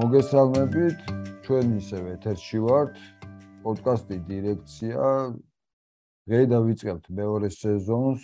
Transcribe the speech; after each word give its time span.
მოგესალმებით. 0.00 1.00
ჩვენ 1.44 1.66
ისევ 1.76 2.04
ეთერში 2.16 2.58
ვართ. 2.64 2.94
პოდკასტი 3.64 4.16
დირექცია. 4.28 5.08
დღე 6.24 6.40
დავიწყებთ 6.52 7.04
მეორე 7.18 7.48
სეზონს. 7.52 8.22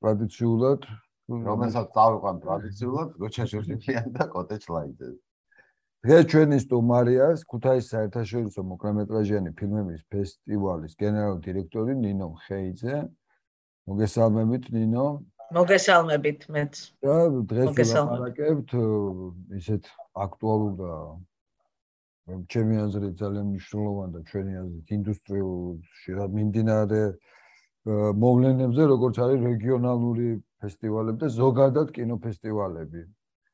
ტრადიციულად 0.00 0.86
რომელსაც 1.30 1.90
წავიყვან 1.96 2.36
ტრადიციულად 2.44 3.08
გოჩა 3.22 3.44
ჟურნალიან 3.50 4.06
და 4.16 4.24
კოტეჯ 4.34 4.62
ლაიძე 4.74 5.10
დღე 6.00 6.18
ჩვენი 6.32 6.58
სტუმარიას 6.64 7.40
ქუთაისის 7.50 7.90
საერთაშორისო 7.92 8.62
მოკლემეტრაჟიანი 8.70 9.50
ფილმების 9.58 10.02
ფესტივალის 10.08 10.96
გენერალური 11.02 11.42
დირექტორი 11.44 11.92
ნინო 12.04 12.28
ხეიძე. 12.46 12.96
მოგესალმებით 13.90 14.64
ნინო 14.72 15.06
მოგესალმებით 15.56 16.46
მეც. 16.54 16.74
და 17.04 17.16
დღეს 17.50 17.68
ვილაპარაკებთ 17.78 18.70
ისეთ 19.60 19.90
აქტუალურ 20.24 20.72
და 20.80 20.92
ჩემი 22.54 22.76
აზრით 22.86 23.14
ძალიან 23.22 23.46
მნიშვნელოვან 23.50 24.08
და 24.14 24.20
ჩვენი 24.30 24.52
აზრით 24.62 24.88
ინდუსტრიულ 24.98 26.28
მიმდინარე 26.36 27.02
მოვლენებზე, 28.22 28.82
როგორც 28.92 29.16
არის 29.24 29.40
რეგიონალური 29.50 30.28
ფესტივალები 30.60 31.18
და 31.24 31.28
ზოგადად 31.40 31.88
კინოფესტივალები. 31.96 33.02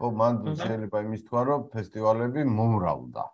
ო 0.02 0.06
მან 0.12 0.34
შეიძლება 0.60 0.98
იმის 1.06 1.23
თქვა, 1.26 1.42
რომ 1.48 1.60
ფესტივალები 1.73 2.45
მომრავლდა. 2.45 3.24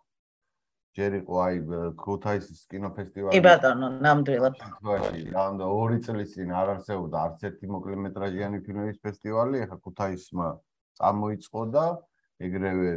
ჯერ 0.93 1.15
იყო 1.23 1.35
აი 1.43 1.57
ქუთაისის 1.97 2.61
კინოფესტივალი. 2.69 3.33
კი 3.33 3.41
ბატონო, 3.45 3.89
ნამდვილად. 4.05 4.57
და 5.61 5.67
ორი 5.73 5.99
წლის 6.05 6.34
წინ 6.37 6.53
არ 6.53 6.69
არსებობდა 6.77 7.17
არც 7.27 7.41
ერთი 7.49 7.67
მოკლემეტრაჟიანი 7.73 8.59
ფილმების 8.67 8.99
ფესტივალი, 9.01 9.62
ახლა 9.65 9.79
ქუთაისმა 9.89 10.49
წამოიწყო 11.01 11.62
და 11.73 11.87
ეგრევე 12.43 12.91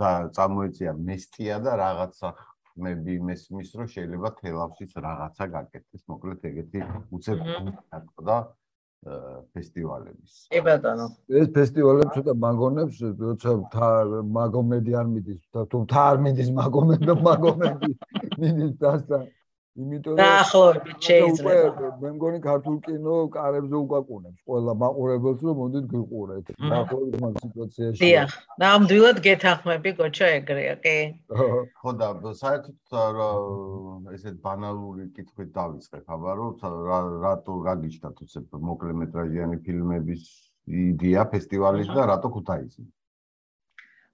და 0.00 0.10
წამოიწია 0.34 0.92
მესტია 0.98 1.56
და 1.62 1.72
რაღაცა 1.78 2.28
ხმები 2.74 3.14
მესმის 3.30 3.70
რომ 3.78 3.86
შეიძლება 3.94 4.28
თელავშიც 4.42 4.92
რაღაცა 5.06 5.44
გაკეთდეს, 5.54 6.02
მოკლედ 6.10 6.40
ეგეთი 6.50 6.80
უცებ 7.14 7.38
და 8.26 8.36
ფესტივალების. 9.54 10.32
კი 10.50 10.60
ბატონო. 10.66 11.06
ეს 11.30 11.48
ფესტივალები 11.54 12.10
ცოტა 12.16 12.34
მაგონებს, 12.42 12.96
როცა 13.22 13.50
მაგომედი 14.38 14.92
არ 15.00 15.06
მიდის, 15.12 15.40
თუ 15.70 15.78
თარ 15.92 16.14
მიდის 16.26 16.50
მაგომედი 16.58 17.04
და 17.06 17.14
მაგომედი 17.28 17.90
მიდის 18.40 18.72
დასთან. 18.82 19.22
იმიტომ 19.76 20.12
რომ 20.16 20.20
დაახლოებით 20.20 20.98
შეიძლება. 21.06 21.52
მე 22.02 22.10
მგონი 22.16 22.38
ქართულ 22.46 22.76
კინო 22.86 23.16
კარებზე 23.36 23.76
უკაკუნებს. 23.84 24.40
ყველა 24.48 24.72
მაყურებელს 24.82 25.40
რომ 25.46 25.56
მოდით 25.60 25.86
გიყურეთ 25.92 26.46
დაახლოებით 26.72 27.16
მაგ 27.24 27.34
სიტუაციაში. 27.44 28.00
დიახ 28.00 28.30
ნამდვილად 28.62 29.18
გეთანხმები 29.26 29.90
გოჩა 30.00 30.26
ეგრეა 30.38 30.74
კი? 30.84 30.96
ხო 31.80 31.90
და 32.00 32.08
საერთოდ 32.40 32.76
ესეთ 34.16 34.36
ბანალური 34.46 35.04
კითხვით 35.16 35.50
დავიწყებ 35.60 36.04
აბა 36.16 36.32
რომ 36.40 36.50
რატო 37.26 37.54
გაგიჩნდათ 37.68 38.16
უცებ 38.24 38.44
მოკლემეტრაჟიანი 38.70 39.56
ფილმების 39.66 40.22
იდეა 40.66 41.22
ფესტივალის 41.32 41.88
და 41.96 42.02
რატო 42.10 42.28
ქუთაისი 42.36 42.82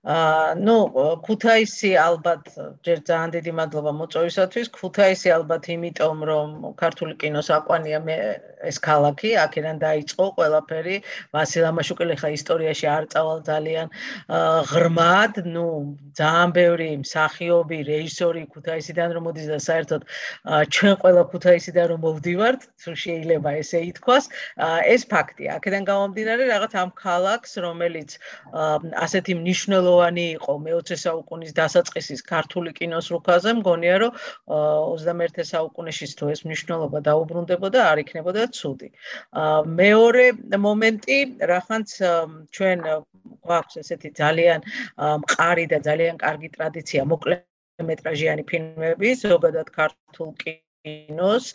აა 0.03 0.59
ნუ 0.59 0.77
ქუთაისი 1.23 1.95
ალბათ 1.95 2.49
ჯერ 2.83 2.99
ძალიან 3.07 3.31
დიდი 3.39 3.53
მადლობა 3.55 3.91
მოწვევისათვის. 4.03 4.67
ქუთაისი 4.75 5.29
ალბათ 5.31 5.63
იმიტომ 5.79 6.17
რომ 6.27 6.49
ქართული 6.75 7.15
კინოს 7.23 7.49
აყვანია 7.55 8.03
მე 8.03 8.17
ეს 8.67 8.83
ქალაქი, 8.83 9.31
აქედან 9.47 9.79
დაიწყო 9.79 10.27
ყველაფერი. 10.35 10.97
ვასილ 11.31 11.65
ამაშუკელი 11.71 12.15
ხა 12.19 12.29
ისტორიაში 12.35 12.87
არ 12.91 13.05
წავალ 13.15 13.39
ძალიან 13.47 13.87
ღრმად, 14.75 15.35
ნუ 15.55 15.67
ძალიან 16.19 16.51
ბევრი 16.51 16.89
მსახიობი, 17.07 17.79
რეჟისორი 17.87 18.43
ქუთაისიდან 18.51 19.09
რომ 19.15 19.23
მოდის 19.31 19.47
და 19.55 19.59
საერთოდ 19.63 20.03
ჩვენ 20.75 20.95
ყველა 20.99 21.23
ქუთაისიდან 21.31 21.87
რომ 21.95 21.99
მოვდივართ, 22.03 22.61
თუ 22.83 22.91
შეიძლება 23.07 23.51
ესე 23.63 23.79
ითქვას, 23.95 24.25
ეს 24.83 25.03
ფაქტია. 25.07 25.63
აქედან 25.63 25.83
გამომდინარე 25.87 26.43
რაღაც 26.51 26.73
ამ 26.75 26.91
ქალაქს, 26.99 27.51
რომელიც 27.63 28.11
ასეთი 29.07 29.33
მნიშვნელოვანი 29.43 29.91
მნიშვნელოვანი 29.93 30.25
იყო 30.41 30.53
მე-20 30.65 30.97
საუკუნის 31.05 31.53
დასაწყისის 31.57 32.21
ქართული 32.25 32.71
კინოს 32.73 33.07
რუკაზე, 33.13 33.51
მგონია 33.61 33.97
რომ 34.03 34.13
21 34.49 35.45
საუკუნეში 35.53 36.07
თუ 36.17 36.25
ეს 36.33 36.41
მნიშვნელობა 36.49 36.99
დაუბრუნდებოდა, 37.09 37.79
არ 37.93 37.99
იქნებოდა 38.05 38.43
ცუდი. 38.57 38.89
მეორე 39.83 40.27
მომენტი, 40.67 41.19
რახანც 41.53 41.89
ჩვენ 42.57 42.79
გვაქვს 43.45 43.75
ესეთი 43.85 44.11
ძალიან 44.23 44.61
მყარი 44.97 45.65
და 45.73 45.79
ძალიან 45.89 46.17
კარგი 46.25 46.49
ტრადიცია 46.57 47.03
მოკლე 47.13 47.37
მეტრაჟიანი 47.83 48.43
ფილმები, 48.49 49.09
ზოგადად 49.27 49.69
ქართულ 49.77 50.29
კინოს 50.41 50.62
კინოს 50.87 51.49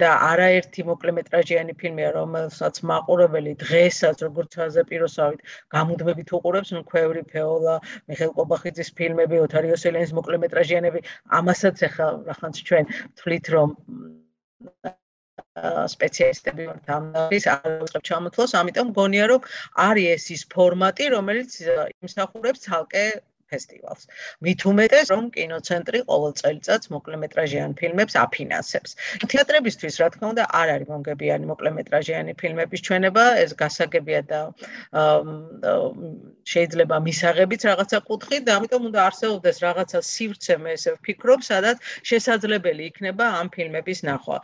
და 0.00 0.08
არაერთი 0.28 0.84
მოკლემეტრაჟიანი 0.88 1.74
ფილმია, 1.80 2.10
რომელსაც 2.16 2.80
მაყურებელი 2.90 3.54
დღესაც 3.62 4.24
როგორც 4.26 4.58
ფაზე 4.60 4.84
პიროსავით 4.90 5.40
გამუდმებით 5.76 6.32
უყურებს, 6.38 6.72
ნუ 6.76 6.82
ქვევრი 6.90 7.22
ფეოლა, 7.32 7.76
მიხელ 8.12 8.34
ყობახიძის 8.36 8.92
ფილმები, 9.00 9.40
ოთარ 9.46 9.70
იოსელიანის 9.70 10.12
მოკლემეტრაჟიანები, 10.20 11.02
ამასაც 11.40 11.86
ახლა 11.88 12.08
რახანს 12.28 12.62
ჩვენ 12.68 12.92
ვთვლით 12.92 13.52
რომ 13.56 13.76
სპეციალისტები 15.96 16.66
ვართ 16.68 16.90
ამ 16.92 17.04
ის 17.32 17.46
აღწევ 17.52 18.02
ჩამოთვლას, 18.08 18.52
ამიტომ 18.60 18.92
მგონია 18.92 19.24
რომ 19.32 19.46
არის 19.86 20.08
ეს 20.16 20.26
ის 20.36 20.42
ფორმატი, 20.52 21.08
რომელიც 21.16 21.56
იმსახურებს 22.04 22.68
ცალკე 22.68 23.04
ფესტივალს. 23.50 24.02
მით 24.44 24.60
უმეტეს 24.70 25.06
რომ 25.14 25.24
კინოცენტრი 25.36 25.98
ყოველ 26.10 26.32
წელიწადს 26.40 26.86
მოკლემეტრაჟიან 26.96 27.70
ფილმებს 27.80 28.14
აფინანსებს. 28.24 28.90
თეატრებისთვის 29.30 29.94
რა 30.02 30.08
თქმა 30.14 30.26
უნდა 30.34 30.44
არ 30.60 30.68
არის 30.74 30.88
მონგებიანი 30.92 31.44
მოკლემეტრაჟიანი 31.52 32.32
ფილმების 32.40 32.80
ჩვენება, 32.86 33.24
ეს 33.44 33.50
გასაგებია 33.62 34.20
და 34.30 34.40
შეიძლება 36.46 36.96
მისაღებიც 37.06 37.62
რაღაცა 37.70 37.98
კუთხით 38.08 38.42
და 38.46 38.52
ამიტომ 38.58 38.82
უნდა 38.90 39.00
არსებობდეს 39.08 39.58
რაღაცა 39.66 39.98
სივრცე 40.12 40.54
მე 40.62 40.70
ესე 40.76 40.90
ვფიქრობ, 40.96 41.40
სადაც 41.50 41.76
შესაძლებელი 42.10 42.82
იქნება 42.90 43.24
ამ 43.40 43.46
ფილმების 43.54 44.00
ნახვა. 44.08 44.38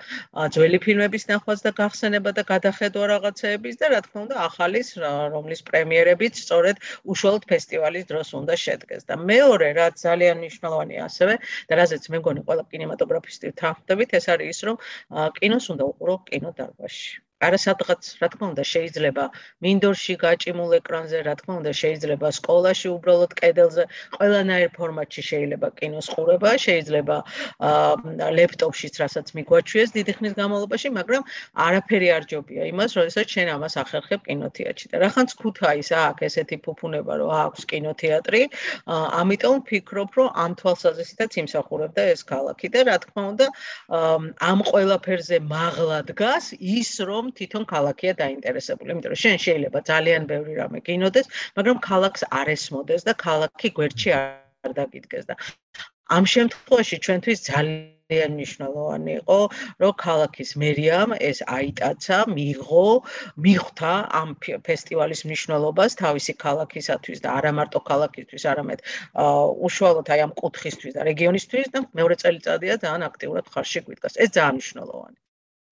ძველი 0.54 0.78
ფილმების 0.84 1.24
ნახვაც 1.30 1.58
და 1.66 1.70
გახსენება 1.80 2.30
და 2.36 2.42
გადახედვა 2.52 3.04
რაღაცეების 3.14 3.74
და 3.80 3.86
რა 3.92 4.00
თქმა 4.06 4.20
უნდა 4.26 4.36
ახალის 4.48 4.88
რომლის 5.34 5.60
პრემიერებიც 5.68 6.34
სწორედ 6.44 6.76
უშუალოდ 7.12 7.44
ფესტივალის 7.52 8.04
დროს 8.10 8.28
უნდა 8.40 8.54
შედგეს. 8.64 8.91
ეს 8.98 9.08
და 9.10 9.18
მეორე 9.32 9.68
რაც 9.80 10.04
ძალიან 10.06 10.40
მნიშვნელოვანია 10.42 11.08
ასევე 11.08 11.34
და 11.68 11.80
რაზეც 11.82 12.08
მე 12.12 12.22
მგონი 12.22 12.46
ყველა 12.46 12.64
კინემატოგრაფისტი 12.72 13.54
თანხმდებით 13.62 14.16
ეს 14.20 14.26
არის 14.36 14.56
ის 14.56 14.64
რომ 14.68 14.80
კინოს 15.40 15.66
უნდა 15.74 15.84
უყურო 15.92 16.16
კინოდარბაზში 16.30 17.12
არასადღაც 17.42 18.02
რა 18.22 18.28
თქმა 18.32 18.46
უნდა 18.52 18.64
შეიძლება 18.72 19.24
მინდორში 19.66 20.14
გაჭიმულ 20.22 20.70
ეკრანზე 20.78 21.18
რა 21.26 21.34
თქმა 21.40 21.54
უნდა 21.60 21.72
შეიძლება 21.82 22.28
სკოლაში 22.38 22.88
უბრალოდ 22.96 23.32
კედელზე 23.40 23.84
ყველანაირ 24.16 24.70
ფორმატში 24.78 25.22
შეიძლება 25.30 25.68
კინოს 25.78 26.06
ყურება 26.14 26.50
შეიძლება 26.64 27.16
ლეპტოპშიც 28.38 28.94
რასაც 29.02 29.26
მიგვაჩვიეს 29.38 29.90
დიდი 29.96 30.12
ხნის 30.18 30.34
განმავლობაში 30.38 30.88
მაგრამ 30.98 31.22
არაფერი 31.66 32.08
არ 32.16 32.24
ჯობია 32.30 32.62
იმას 32.72 32.90
როდესაც 32.98 33.26
შენ 33.34 33.48
ამას 33.56 33.74
ახერხებ 33.82 34.20
კინოთეატრში. 34.28 34.86
და 34.92 34.96
რახანს 35.02 35.32
ქუთაის 35.42 35.90
აქ 35.92 36.18
ესეთი 36.28 36.56
ფუფუნება 36.64 37.12
რომ 37.22 37.30
აქვს 37.42 37.62
კინოთეატრი 37.72 38.42
ამიტომ 39.20 39.56
ვფიქრობ 39.66 40.10
რომ 40.18 40.28
ამ 40.44 40.52
თვალსაზრისითაც 40.62 41.32
იმსახურებდა 41.42 42.02
ეს 42.14 42.22
ქალაქი 42.30 42.66
და 42.74 42.80
რა 42.88 42.96
თქმა 43.02 43.22
უნდა 43.32 43.46
ამ 44.50 44.58
ყველაფერზე 44.70 45.36
მაღლა 45.54 45.98
დგას 46.12 46.44
ის 46.60 46.92
რომ 47.08 47.31
თვითონ 47.38 47.62
ქალაქია 47.72 48.12
დაინტერესებული, 48.22 48.88
იმიტომ 48.94 49.12
რომ 49.12 49.22
შენ 49.24 49.36
შეიძლება 49.46 49.78
ძალიან 49.90 50.22
ბევრი 50.32 50.52
რამე 50.62 50.78
გინოდეს, 50.88 51.26
მაგრამ 51.56 51.76
ქალაქს 51.88 52.22
არ 52.40 52.46
ესმოდეს 52.56 53.02
და 53.08 53.12
ქალაქი 53.26 53.68
გვერდში 53.78 54.10
არ 54.18 54.72
დაგიდგეს 54.78 55.24
და 55.30 55.34
ამ 56.16 56.24
შემთხვევაში 56.34 56.96
ჩვენთვის 57.04 57.38
ძალიან 57.48 58.32
მნიშვნელოვანი 58.36 59.12
იყო, 59.20 59.38
რომ 59.82 59.92
ქალაქის 60.04 60.50
მერიამ 60.62 61.14
ეს 61.28 61.38
აიტაცა, 61.56 62.18
მიიღო, 62.36 62.84
მიხვდა 63.46 63.92
ამ 64.20 64.28
ფესტივალის 64.68 65.24
მნიშვნელობას 65.28 65.98
თავისი 66.02 66.32
ქალაქისათვის 66.44 67.24
და 67.24 67.28
არა 67.38 67.52
მარტო 67.58 67.80
ქალაქისთვის, 67.90 68.46
არამედ 68.52 68.78
უშუალოდ 69.70 70.06
აი 70.12 70.20
ამ 70.26 70.32
კუთხისთვის 70.42 70.96
და 70.96 71.08
რეგიონისთვის 71.10 71.66
და 71.74 71.78
მეორე 71.98 72.14
წელიწადია 72.22 72.80
ძალიან 72.84 73.02
აქტიურად 73.10 73.44
ხარში 73.52 73.80
გვიდგას. 73.86 74.20
ეს 74.24 74.30
ძალიან 74.36 74.54
მნიშვნელოვანია. 74.60 75.22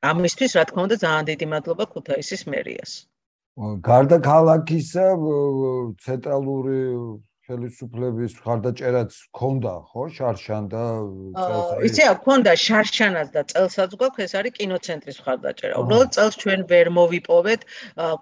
ამისთვის 0.08 0.52
რა 0.56 0.64
თქმა 0.68 0.82
უნდა 0.88 0.96
ძალიან 1.04 1.24
დიდი 1.30 1.46
მადლობა 1.52 1.84
ქუთაისის 1.94 2.42
მერიას. 2.52 2.92
გარდა 3.88 4.18
ქალაქისა 4.24 5.06
ცენტრალური 6.04 6.78
ხელისუფლების 7.50 8.32
ხარდაჭერაც 8.44 9.10
ქონდა, 9.34 9.74
ხო, 9.90 10.04
შარშან 10.14 10.64
და 10.70 10.82
წელს. 11.34 11.70
იცი, 11.88 12.02
ქონდა 12.26 12.52
შარშანაც 12.64 13.28
და 13.34 13.42
წელსაც 13.50 13.90
გვაქვს 13.98 14.22
ეს 14.26 14.32
არის 14.38 14.54
კინოცენტრის 14.58 15.18
ხარდაჭერა. 15.24 15.74
უბრალოდ 15.82 16.10
წელს 16.14 16.34
ჩვენ 16.42 16.60
ვერ 16.70 16.86
მოვიპოვეთ 16.98 17.60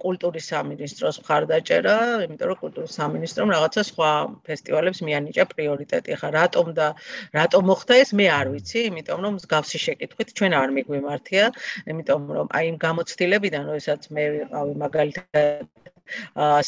კულტურის 0.05 0.47
სამინისტროს 0.53 1.17
ხარდაჭერა, 1.29 1.97
იმიტომ 2.25 2.47
რომ 2.53 2.59
კულტურის 2.65 2.93
სამინისტრომ 3.01 3.49
რაღაცა 3.55 3.83
სხვა 3.91 4.11
ფესტივალებს 4.49 4.99
მიანიჭა 5.09 5.45
პრიორიტეტი. 5.53 6.11
ხა 6.21 6.29
რატომ 6.39 6.67
და 6.79 6.89
რატომ 7.37 7.63
მოხდა 7.69 7.95
ეს 8.03 8.11
მე 8.17 8.27
არ 8.41 8.47
ვიცი, 8.57 8.81
იმიტომ 8.89 9.19
რომ 9.25 9.33
მსგავსი 9.39 9.79
შეკითხვით 9.85 10.29
ჩვენ 10.39 10.53
არ 10.63 10.69
მიგვიმართია, 10.79 11.45
იმიტომ 11.93 12.23
რომ 12.39 12.47
აი 12.57 12.65
იმ 12.73 12.77
გამოცდილებიდან, 12.87 13.63
როდესაც 13.69 14.01
მე 14.09 14.25
ვიყავი 14.39 14.73
მაგალითად 14.85 15.98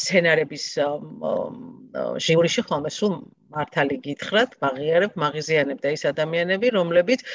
სცენარების 0.01 0.65
ჟიურიში 2.25 2.63
ხოლმე 2.69 2.91
სულ 2.97 3.15
მართალი 3.51 3.97
გითხრათ, 4.05 4.53
მაგიარებ, 4.63 5.17
მაგიზიანებ 5.23 5.81
და 5.83 5.91
ის 5.95 6.03
ადამიანები, 6.11 6.71
რომლებიც 6.77 7.25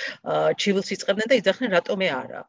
ჩივილს 0.62 0.92
იწყებდნენ 0.96 1.32
და 1.32 1.38
იძახდნენ 1.42 1.76
რატომ 1.76 2.00
მე 2.04 2.08
არა. 2.20 2.40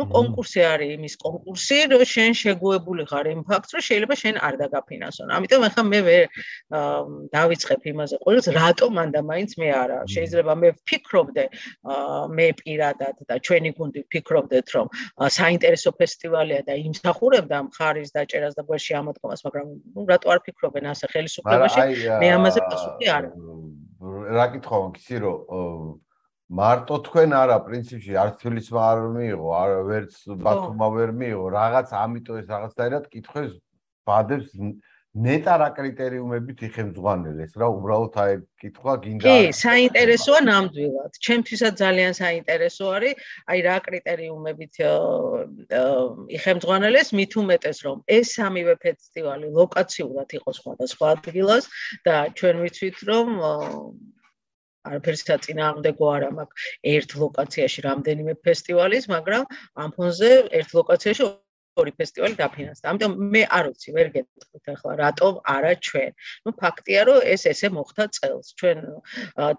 ну 0.00 0.06
კონკურსი 0.08 0.62
არის 0.64 0.90
იმის 0.96 1.14
კონკურსი 1.20 1.78
რომ 1.92 2.02
შენ 2.08 2.36
შეგუებული 2.40 3.04
ხარ 3.10 3.26
იმ 3.32 3.40
ფაქტს 3.48 3.74
რომ 3.76 3.82
შეიძლება 3.88 4.14
შენ 4.22 4.36
არ 4.46 4.54
დაგაფინანსონ 4.60 5.32
ამიტომ 5.36 5.66
ახლა 5.68 5.82
მე 5.88 6.00
ვერ 6.06 6.22
დავიწყებ 7.36 7.88
იმაზე 7.92 8.20
ყოველს 8.24 8.46
რატომ 8.56 8.94
მანდა 8.98 9.20
მაინც 9.30 9.50
მე 9.60 9.68
არა 9.82 9.98
შეიძლება 10.14 10.54
მე 10.62 10.70
ვფიქრობდე 10.78 11.44
მე 12.38 12.46
პირადად 12.60 13.16
და 13.28 13.36
ჩვენი 13.48 13.70
გუნდი 13.76 14.00
ვფიქრობდეთ 14.06 14.72
რომ 14.76 14.86
საინტერესო 15.36 15.92
ფესტივალია 16.00 16.60
და 16.68 16.78
იმსახურებდა 16.88 17.56
მხარის 17.68 18.16
დაჭერას 18.16 18.56
და 18.56 18.64
გვერდში 18.64 18.96
ამოდგომას 19.02 19.44
მაგრამ 19.44 19.66
ну 19.92 20.06
რატო 20.08 20.32
არ 20.32 20.40
ფიქრობენ 20.48 20.88
ასე 20.94 21.12
ხელისუფლებაში 21.12 21.80
მე 22.24 22.32
ამაზე 22.38 22.64
პასუხი 22.64 23.12
არ 23.18 23.28
რა 24.40 24.46
კითხავ 24.56 24.88
კი 24.96 25.20
რომ 25.26 26.00
მარტო 26.47 26.97
თქვენ 27.07 27.33
არა 27.35 27.57
პრინციპში 27.67 28.13
არც 28.23 28.35
თბილისმა 28.41 28.83
არ 28.89 28.99
მიიღო 29.15 29.49
არ 29.61 29.71
ვერც 29.87 30.13
ბათუმმა 30.47 30.87
ვერ 30.95 31.09
მიიღო. 31.21 31.45
რაღაც 31.59 31.87
ამიტომ 32.03 32.37
ეს 32.41 32.47
რაღაცაირად 32.55 33.09
კითხეს 33.11 33.51
ბადებს 34.07 34.55
ნეტა 35.17 35.53
რა 35.59 35.67
კრიტერიუმებით 35.75 36.59
იხემძღვანელ 36.67 37.37
ეს 37.43 37.53
რა 37.59 37.67
უბრალოდ 37.73 38.17
აი 38.23 38.33
კითხვა 38.63 38.93
გინდა 39.03 39.27
კი 39.27 39.53
საინტერესოა 39.59 40.39
ნამდვილად. 40.47 41.11
ჩემთვისაც 41.27 41.73
ძალიან 41.83 42.13
საინტერესო 42.21 42.85
არის 42.95 43.15
აი 43.51 43.59
რა 43.67 43.77
კრიტერიუმებით 43.87 44.73
იხემძღვანელეს 46.37 47.09
მით 47.17 47.33
უმეტეს 47.43 47.77
რომ 47.87 47.97
ეს 48.17 48.27
სამივე 48.37 48.75
ფესტივალი 48.85 49.47
ლოკაციურად 49.57 50.29
იყოს 50.39 50.61
სხვადასხვა 50.61 51.05
ადგილას 51.17 51.65
და 52.07 52.15
ჩვენ 52.37 52.55
ვიცით 52.63 52.97
რომ 53.09 53.27
არაფერს 54.87 55.21
საწინააღმდეგო 55.27 56.05
არ 56.15 56.23
მაქვს 56.37 56.69
ერთ 56.93 57.09
ლოკაციაში 57.23 57.79
რამდენიმე 57.87 58.33
ფესტივალის, 58.45 59.05
მაგრამ 59.15 59.43
ამ 59.83 59.89
ფონზე 59.97 60.31
ერთ 60.59 60.69
ლოკაციაში 60.79 61.23
ორი 61.77 61.91
ფესტივალი 61.97 62.35
დაფინანსდა. 62.41 62.89
ამიტომ 62.91 63.13
მე 63.33 63.41
არ 63.57 63.65
ვიცი, 63.69 63.89
ვერ 63.97 64.07
გეტყვით 64.15 64.71
ახლა 64.73 64.93
რატომ 65.01 65.33
არა 65.55 65.73
ჩვენ. 65.87 66.11
ნუ 66.45 66.53
ფაქტია, 66.61 67.01
რომ 67.09 67.19
ეს 67.33 67.41
ესე 67.53 67.67
მოხდა 67.77 68.03
წელს. 68.17 68.47
ჩვენ 68.59 68.77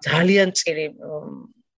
ძალიან 0.07 0.49
წირი 0.59 0.85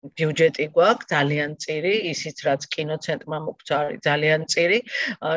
ბიუჯეტი 0.00 0.66
გვაქვს 0.76 1.08
ძალიან 1.12 1.50
წირი, 1.60 1.94
ისიც 2.10 2.36
რაც 2.48 2.62
კინოცენტრმა 2.74 3.38
მოგცა 3.46 3.74
არის 3.80 4.00
ძალიან 4.08 4.42
წირი. 4.52 4.78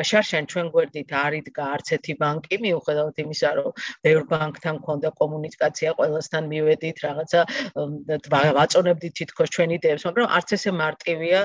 შარშან 0.08 0.44
ჩვენ 0.52 0.66
გვერდით 0.74 1.10
არ 1.24 1.32
იდგა 1.40 1.64
არც 1.74 1.86
ერთი 1.96 2.14
ბანკი, 2.22 2.56
მიუხედავად 2.64 3.16
იმისა, 3.24 3.50
რომ 3.60 3.70
ბევრ 4.04 4.22
ბანკთან 4.32 4.74
მქონდა 4.80 5.08
კომუნიკაცია, 5.20 5.90
ყველასთან 6.00 6.42
მივედით, 6.52 6.96
რაღაცა 7.04 7.40
ვაწონებდით 8.58 9.12
თითქოს 9.20 9.48
ჩვენი 9.54 9.74
იდეებს, 9.78 10.04
მაგრამ 10.08 10.28
არც 10.38 10.48
ესე 10.56 10.70
მარტივია 10.80 11.40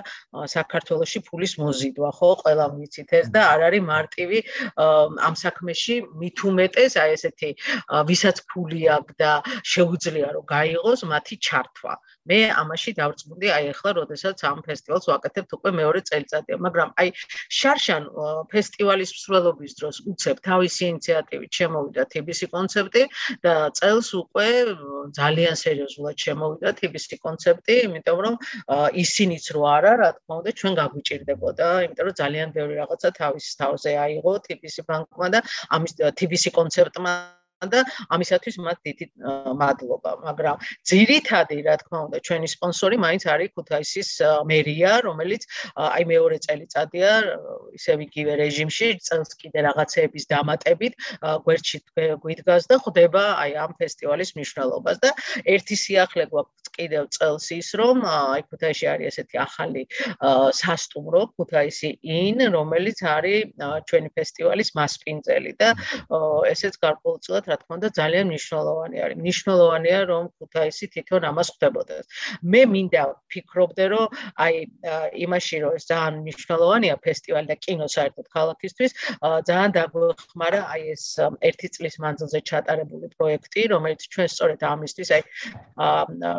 საქართველოსი 0.55 1.19
ფულის 1.27 1.53
მოზიდვა, 1.59 2.09
ხო? 2.19 2.29
ყველა 2.43 2.65
ვიცით 2.79 3.09
ეს 3.19 3.27
და 3.35 3.41
არ 3.51 3.59
არის 3.67 3.83
მარტივი 3.83 4.39
ამ 5.27 5.35
საქმეში 5.43 5.95
უმეტეს 6.49 6.93
აი 7.01 7.09
ესეთი 7.17 7.49
ვისაც 8.09 8.37
ფული 8.51 8.81
აქვს 8.95 9.15
და 9.21 9.31
შეუძლია 9.73 10.27
რომ 10.35 10.43
გაიღოს 10.55 11.01
მათი 11.11 11.35
ჩართვა. 11.47 11.93
მე 12.27 12.39
ამაში 12.61 12.91
დავწმუნდი 12.99 13.47
აი 13.55 13.65
ახლა 13.73 13.91
როდესაც 13.99 14.43
ამ 14.49 14.59
ფესტივალს 14.65 15.07
ვაკეთებთ 15.09 15.51
უკვე 15.57 15.71
მეორე 15.79 16.01
წელიწადია 16.09 16.57
მაგრამ 16.65 16.89
აი 16.99 17.09
შარშან 17.59 18.03
ფესტივალის 18.51 19.11
მსვლელობის 19.15 19.71
დროს 19.79 20.01
უცებ 20.11 20.37
თავისი 20.49 20.83
ინიციატივით 20.91 21.51
შემოვიდა 21.59 22.03
TBC 22.13 22.51
კონცეფტი 22.55 23.03
და 23.45 23.53
წელს 23.79 24.09
უკვე 24.19 24.49
ძალიან 25.19 25.55
სერიოზულად 25.63 26.15
შემოვიდა 26.25 26.69
TBC 26.81 27.19
კონცეფტი 27.23 27.79
იმიტომ 27.87 28.19
რომ 28.27 28.35
ისინიც 29.05 29.43
რო 29.55 29.63
არა 29.79 29.93
რა 30.03 30.09
თქმა 30.19 30.33
უნდა 30.43 30.51
ჩვენ 30.59 30.73
გაგვიჭirdებოდა 30.81 31.67
იმიტომ 31.87 32.05
რომ 32.09 32.19
ძალიან 32.21 32.47
ბევრი 32.59 32.75
რაღაცა 32.83 33.09
თავის 33.19 33.45
თავზე 33.63 33.91
აიღო 34.05 34.33
TBC 34.45 34.87
ბანკმა 34.91 35.27
და 35.33 35.39
ამის 35.75 35.91
TBC 36.19 36.55
კონცეფტმა 36.59 37.38
და 37.67 37.83
ამისათვის 38.15 38.55
მათ 38.63 38.77
დიდი 38.87 39.05
მადლობა, 39.59 40.11
მაგრამ 40.23 40.55
ძირითადი, 40.87 41.57
რა 41.67 41.75
თქმა 41.83 41.99
უნდა, 42.07 42.17
ჩვენი 42.23 42.47
სპონსორი 42.55 42.97
მაინც 43.03 43.23
არის 43.27 43.49
ქუთაისის 43.51 44.09
მერია, 44.47 44.91
რომელიც 45.03 45.43
აი 45.75 46.03
მეორე 46.07 46.37
წელიწადია 46.45 47.11
ისევ 47.75 47.97
იგივე 48.07 48.33
რეჟიმში, 48.39 48.87
წელს 49.03 49.31
კიდე 49.43 49.59
რაღაცეების 49.67 50.23
დამატებით 50.31 50.93
გვერდში 51.43 51.77
გვიდგას 52.23 52.63
და 52.71 52.75
ხვდება 52.79 53.23
აი 53.43 53.51
ამ 53.59 53.71
ფესტივალის 53.75 54.31
მნიშვნელობას 54.39 54.97
და 55.03 55.09
ერთი 55.43 55.75
სიახლე 55.75 56.23
გვაქვს 56.31 56.71
კიდევ 56.79 57.03
წელს 57.11 57.47
ის, 57.59 57.67
რომ 57.75 58.07
აი 58.07 58.41
ქუთაისში 58.47 58.85
არის 58.87 59.07
ესეთი 59.11 59.37
ახალი 59.43 59.83
სასტუმრო, 60.55 61.21
ქუთაისი 61.35 61.89
in, 62.07 62.39
რომელიც 62.55 63.03
არის 63.03 63.51
ჩვენი 63.89 64.09
ფესტივალის 64.15 64.69
მასპინძელი 64.79 65.51
და 65.59 65.73
ესეც 66.53 66.79
გარკვეულწილად 66.79 67.48
რა 67.49 67.57
თქმა 67.61 67.73
უნდა 67.79 67.89
ძალიან 67.99 68.25
მნიშვნელოვანი 68.31 68.97
არის. 69.03 69.17
მნიშვნელოვანია 69.23 69.99
რომ 70.11 70.23
ქუთაისი 70.37 70.85
თვითონ 70.93 71.21
ამას 71.29 71.47
ხვდებოდეს. 71.53 72.05
მე 72.51 72.61
მინდა 72.73 73.03
ფიქრობდე 73.31 73.85
რომ 73.93 74.07
აი 74.45 74.53
იმაში 75.25 75.55
რომ 75.63 75.71
ეს 75.79 75.83
ძალიან 75.91 76.13
მნიშვნელოვანია 76.25 76.95
ფესტივალი 77.05 77.47
და 77.51 77.55
კინო 77.65 77.87
საერთოდ 77.95 78.25
ქალაქისთვის, 78.35 78.91
ძალიან 79.49 79.69
დაგვეხმარა 79.77 80.61
აი 80.73 80.81
ეს 80.95 81.03
ერთი 81.49 81.67
წლის 81.75 81.95
მანძილზე 82.03 82.39
ჩატარებული 82.49 83.07
პროექტი, 83.17 83.61
რომელიც 83.73 84.01
ჩვენ 84.13 84.27
სწორედ 84.35 84.59
ამისთვის 84.73 85.09
აი 85.15 85.21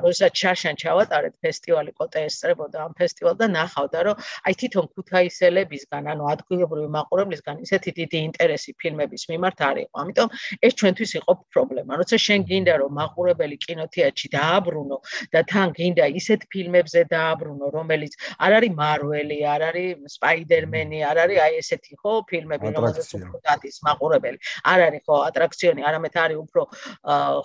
როდესაც 0.04 0.32
ჩაშან 0.40 0.74
ჩავატარეთ 0.82 1.34
ფესტივალი 1.44 1.90
კოტე 1.98 2.20
ესწრებოდა 2.28 2.78
ამ 2.86 2.92
ფესტივალს 3.00 3.38
და 3.40 3.46
ნახავდა 3.58 3.98
რომ 4.06 4.16
აი 4.46 4.54
თვითონ 4.60 4.86
ქუთაისელებისგან, 4.94 6.02
ანუ 6.12 6.24
ადგილობრივი 6.34 6.88
მაყურებლისგან 6.96 7.56
ისეთი 7.66 7.90
დიდი 8.00 8.18
ინტერესი 8.28 8.70
ფილმების 8.80 9.22
მიმართ 9.30 9.58
არის. 9.70 9.88
ამიტომ 10.00 10.28
ეს 10.66 10.72
ჩვენ 10.80 10.92
ჩვენთვის 11.00 11.12
იყო 11.20 11.32
პრობლემა. 11.52 11.92
როცა 12.00 12.16
შენ 12.20 12.40
გინდა 12.50 12.74
რომ 12.80 12.92
მაყურებელი 13.00 13.56
კინოთეატრში 13.64 14.28
დააბრუნო 14.36 14.98
და 15.32 15.40
თან 15.50 15.68
გინდა 15.78 16.04
ისეთ 16.20 16.40
ფილმებზე 16.52 17.00
დააბრუნო, 17.14 17.66
რომელიც 17.76 18.12
არ 18.44 18.52
არის 18.60 18.72
მარველი, 18.80 19.38
არ 19.54 19.60
არის 19.70 20.16
სპაიდერმენი, 20.16 20.98
არ 21.10 21.16
არის 21.24 21.38
აი 21.44 21.52
ესეთი 21.62 21.94
ხო 22.00 22.12
ფილმები, 22.28 22.66
რომელზეც 22.76 23.08
უფრო 23.16 23.36
დადის 23.48 23.76
მაყურებელი. 23.86 24.38
არ 24.72 24.78
არის 24.88 25.00
ხო 25.06 25.16
ატრაქციონი, 25.28 25.80
არამედ 25.88 26.14
არის 26.24 26.38
უფრო 26.44 26.62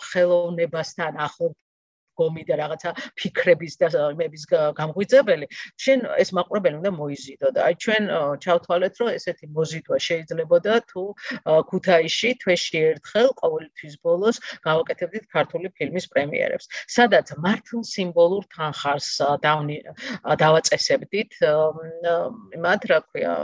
ხელოვნებასთან 0.10 1.14
ახლო 1.28 1.48
გომი 2.20 2.44
და 2.50 2.56
რაღაცა 2.62 2.90
ფიქრების 3.20 3.74
და 3.82 3.88
იმების 4.16 4.44
გამღვიძებელი 4.80 5.46
შენ 5.86 6.00
ეს 6.24 6.30
მაყურებელი 6.38 6.76
უნდა 6.82 6.92
მოიზიდო 7.00 7.48
და 7.56 7.60
აი 7.68 7.76
ჩვენ 7.86 8.04
ჩავთვალეთ 8.46 8.94
რომ 9.02 9.10
ესეთი 9.18 9.46
მოზიდვა 9.56 9.98
შეიძლებოდა 10.08 10.74
თუ 10.92 11.04
ქუთაისში 11.70 12.30
თვეში 12.44 12.80
ერთხელ 12.92 13.30
ყოველთვის 13.42 13.96
ბოლოს 14.06 14.38
გავაკეთებდით 14.68 15.26
ქართული 15.36 15.68
ფილმის 15.78 16.06
პრემიერებს. 16.14 16.66
სადაც 16.96 17.36
მართლ 17.46 17.84
სიმბოლურ 17.92 18.44
თანხარს 18.56 19.10
დავაწესებდით 20.44 21.32
იმათ 22.60 22.82
რა 22.92 23.00
ქვია 23.10 23.36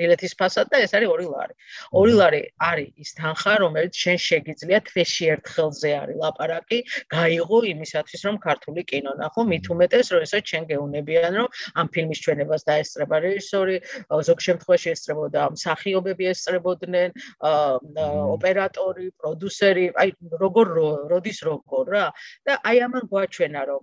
ბილეთის 0.00 0.34
ფასად 0.40 0.70
და 0.72 0.80
ეს 0.84 0.92
არის 0.96 1.08
2 1.08 1.28
ლარი. 1.32 1.54
2 1.92 2.14
ლარი 2.20 2.42
არის 2.60 2.90
ის 3.02 3.10
თანხა, 3.18 3.54
რომელიც 3.64 3.94
შენ 3.96 4.18
შეგიძლია 4.26 4.78
თვეში 4.88 5.24
ერთხელზე 5.34 5.90
არის 6.02 6.16
ლაპარაკი, 6.22 6.78
გაიღო 7.16 7.58
იმისათვის, 7.72 8.20
რომ 8.28 8.36
ქართული 8.46 8.82
კინო 8.90 9.12
ნახო, 9.20 9.40
მით 9.50 9.64
უმეტეს, 9.72 10.06
რომ 10.12 10.20
ესა 10.26 10.38
ჩვენ 10.48 10.64
გეუნებიან, 10.70 11.32
რომ 11.40 11.48
ამ 11.80 11.86
ფილმის 11.94 12.18
ჩვენებას 12.24 12.62
დაესწრება 12.68 13.16
რეჟისორი, 13.26 13.76
ზოგ 14.28 14.38
შემთხვევაში 14.46 14.88
ესწრებოდა 14.94 15.40
მსახიობები 15.56 16.24
ესწრებოდნენ, 16.32 17.08
ოპერატორი, 18.36 19.06
პროდიუსერი, 19.20 19.86
აი 19.96 20.08
როგორ 20.44 20.66
როდის 21.10 21.38
როგორ 21.48 21.84
რა. 21.96 22.06
და 22.46 22.52
აი 22.68 22.76
ამან 22.86 23.04
გვაჩვენა, 23.10 23.60
რომ 23.70 23.82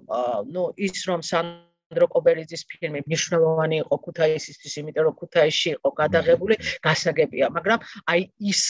ნუ 0.54 0.64
ის 0.78 0.98
რომ 1.08 1.22
სან 1.24 1.73
ალექსანდრო 1.94 2.08
კობერიძის 2.10 2.64
ფილმი 2.70 3.00
მნიშვნელოვანი 3.06 3.78
იყო 3.84 3.96
ქუთაისისთვის, 4.06 4.74
იმიტომ 4.82 5.04
რომ 5.08 5.16
ქუთაისში 5.22 5.70
იყო 5.78 5.90
გადაღებული, 6.02 6.56
გასაგებია, 6.82 7.46
მაგრამ 7.54 7.80
აი 8.10 8.22
ის 8.50 8.62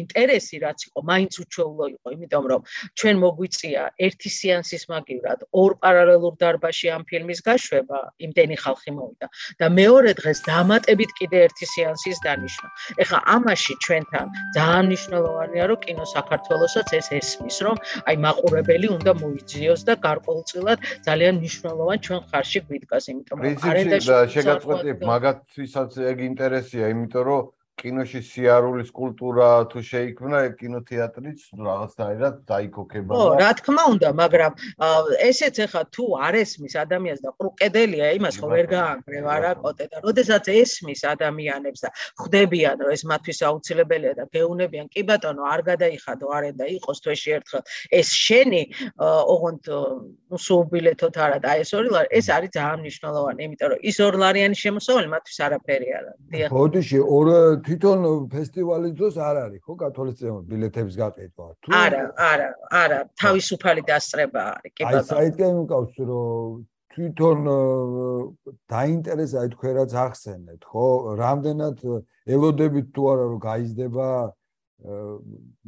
ინტერესი 0.00 0.56
რაც 0.64 0.78
იყო, 0.90 0.98
მაინც 1.10 1.32
უჩვეულო 1.40 1.86
იყო, 1.94 2.06
იმიტომ 2.16 2.44
რომ 2.50 2.60
ჩვენ 2.98 3.16
მოგვიწია 3.24 3.82
ერთი 4.06 4.30
სეანსის 4.36 4.82
მაგივრად 4.92 5.40
ორ 5.60 5.70
პარალელურ 5.80 6.34
დარბაზში 6.40 6.86
ამ 6.96 7.02
ფილმის 7.08 7.40
გაშვება, 7.48 7.98
იმდენი 8.20 8.56
ხალხი 8.60 8.90
მოვიდა 8.96 9.26
და 9.60 9.66
მეორე 9.80 10.10
დღეს 10.20 10.38
დამატებით 10.44 11.10
კიდე 11.18 11.38
ერთი 11.48 11.66
სეანსის 11.74 12.18
დანიშნა. 12.24 12.66
ეხლა 13.00 13.18
ამაში 13.36 13.74
ჩვენთან 13.84 14.26
ძალიან 14.56 14.84
მნიშვნელოვანია, 14.90 15.64
რომ 15.70 15.78
კინო 15.84 16.04
საქართველოსაც 16.16 16.88
ეს 16.98 17.06
ესმის, 17.20 17.56
რომ 17.64 17.76
აი 18.08 18.16
მაყურებელი 18.24 18.86
უნდა 18.96 19.12
მოიძიოს 19.22 19.80
და 19.88 19.94
გარკვეულწილად 20.06 20.78
ძალიან 21.06 21.34
მნიშვნელოვან 21.40 21.98
ჩვენ 22.04 22.20
ხარში 22.50 22.60
გვიდგას, 22.66 23.06
იმიტომ 23.10 23.42
რომ 23.44 23.66
არენდაში 23.70 24.14
შეგაწყვეტი 24.34 24.94
მაგათვისაც 25.06 25.98
ეგ 26.10 26.22
ინტერესია, 26.26 26.90
იმიტომ 26.94 27.24
რომ 27.30 27.50
კინოში 27.80 28.20
სიარულის 28.28 28.90
კულტურა 28.92 29.48
თუ 29.72 29.80
შეიქმნა 29.90 30.38
კინოთეატრიც? 30.60 31.40
რაღაცნაირად 31.56 32.34
დაიქოქება 32.50 33.12
და 33.12 33.20
ხო 33.20 33.28
რა 33.40 33.50
თქმა 33.60 33.84
უნდა 33.94 34.08
მაგრამ 34.20 34.52
ესეც 35.28 35.56
ახლა 35.64 35.82
თუ 35.94 36.04
არ 36.26 36.34
ესმის 36.42 36.74
ადამიანს 36.84 37.20
და 37.24 37.30
ყრუკედელია 37.40 38.06
იმას 38.20 38.36
ხო 38.40 38.46
ვერ 38.52 38.66
გაანგრევ 38.74 39.26
არა 39.36 39.52
კოტე 39.64 39.84
და 39.92 39.96
როდესაც 40.04 40.44
ესმის 40.60 41.00
ადამიანებს 41.14 41.80
და 41.84 41.90
ხვდებიან 42.20 42.76
რომ 42.84 42.90
ეს 42.96 43.02
მათთვის 43.12 43.40
აუცილებელია 43.48 44.12
და 44.20 44.24
გეუნებიან 44.34 44.86
კი 44.92 45.02
ბატონო 45.08 45.42
არ 45.54 45.60
გადაიხადო 45.70 46.26
არენ 46.36 46.54
და 46.60 46.66
იყოს 46.76 46.98
თვეში 47.04 47.30
ერთხელ. 47.40 47.62
ეს 48.00 48.08
შენი 48.26 48.62
ოღონდ 49.00 49.64
უსუბილეთოთ 50.36 51.16
არა 51.16 51.38
და 51.44 51.50
ეს 51.64 51.70
ორი 51.74 51.88
ლარი 51.96 52.08
ეს 52.18 52.26
არის 52.28 52.50
ძალიან 52.56 52.78
მნიშვნელოვანი 52.84 53.40
იმიტომ 53.46 53.68
რომ 53.72 53.80
ის 53.90 53.96
ორ 54.04 54.14
ლარიანი 54.22 54.56
შემოსავალი 54.64 55.08
მათთვის 55.14 55.38
არაფერი 55.46 55.88
არა 55.98 56.12
დიახ. 56.30 56.48
ბოდიში 56.54 56.98
ორ 57.00 57.26
თვითონ 57.70 58.00
ფესტივალის 58.32 58.94
დროს 58.98 59.16
არ 59.22 59.36
არის 59.46 59.60
ხო 59.62 59.74
კათოლიციზმის 59.82 60.46
ბილეთების 60.50 60.94
გაყიდვა 61.00 61.46
თუ 61.62 61.74
არა 61.78 62.02
არა 62.26 62.48
არა 62.82 62.98
თავისუფალი 63.22 63.84
დასწრება 63.90 64.42
არის 64.54 64.72
კი 64.74 64.82
ბატონო 64.86 64.98
აი 64.98 65.10
საერთოდ 65.10 65.54
მკავს 65.60 65.94
რომ 66.10 66.56
თვითონ 66.94 67.38
დაინტერესა 68.74 69.46
თქვენ 69.54 69.72
რაც 69.78 69.92
ახსენეთ 70.04 70.66
ხო? 70.66 70.86
რამდენად 71.22 71.78
ელოდებით 72.34 72.86
თუ 72.90 73.02
არა 73.12 73.24
რომ 73.30 73.40
გაიზდება 73.46 74.08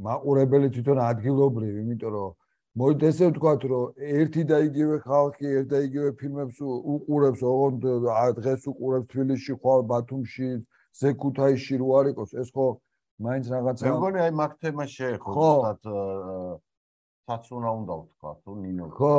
მაყურებელი 0.09 0.69
თვითონ 0.75 0.99
ადგილობრივი 1.07 1.79
იმიტომ 1.87 2.13
რომ 2.19 2.31
მოდი 2.83 3.07
ესე 3.13 3.31
ვთქვათ 3.31 3.63
რომ 3.71 4.05
ერთი 4.19 4.43
და 4.51 4.59
იგივე 4.67 4.99
ხალხი 5.07 5.47
ერთ 5.61 5.67
და 5.71 5.79
იგივე 5.87 6.11
ფილმებს 6.19 6.59
უყურებს 6.67 7.41
ოღონდ 7.53 7.83
დღეს 8.43 8.63
უყურებს 8.73 9.11
თბილისში 9.13 9.55
ხვალ 9.63 9.85
ბათუმში 9.93 10.51
ზეკუთაისში 11.01 11.75
რო 11.81 11.89
არ 11.99 12.07
იყოს 12.13 12.31
ეს 12.43 12.49
ხო 12.53 12.67
მაინც 13.23 13.45
რაღაცა 13.53 13.83
მე 13.87 13.93
მგონი 13.97 14.19
აი 14.27 14.33
მაგ 14.43 14.53
თემას 14.63 14.91
შეეხო 14.99 15.33
თათ 15.65 15.83
თაც 17.23 17.45
უნდა 17.55 17.71
უნდა 17.79 17.95
ვთქვა 18.03 18.33
თუ 18.43 18.53
ნინო. 18.63 18.87
ხო. 18.99 19.13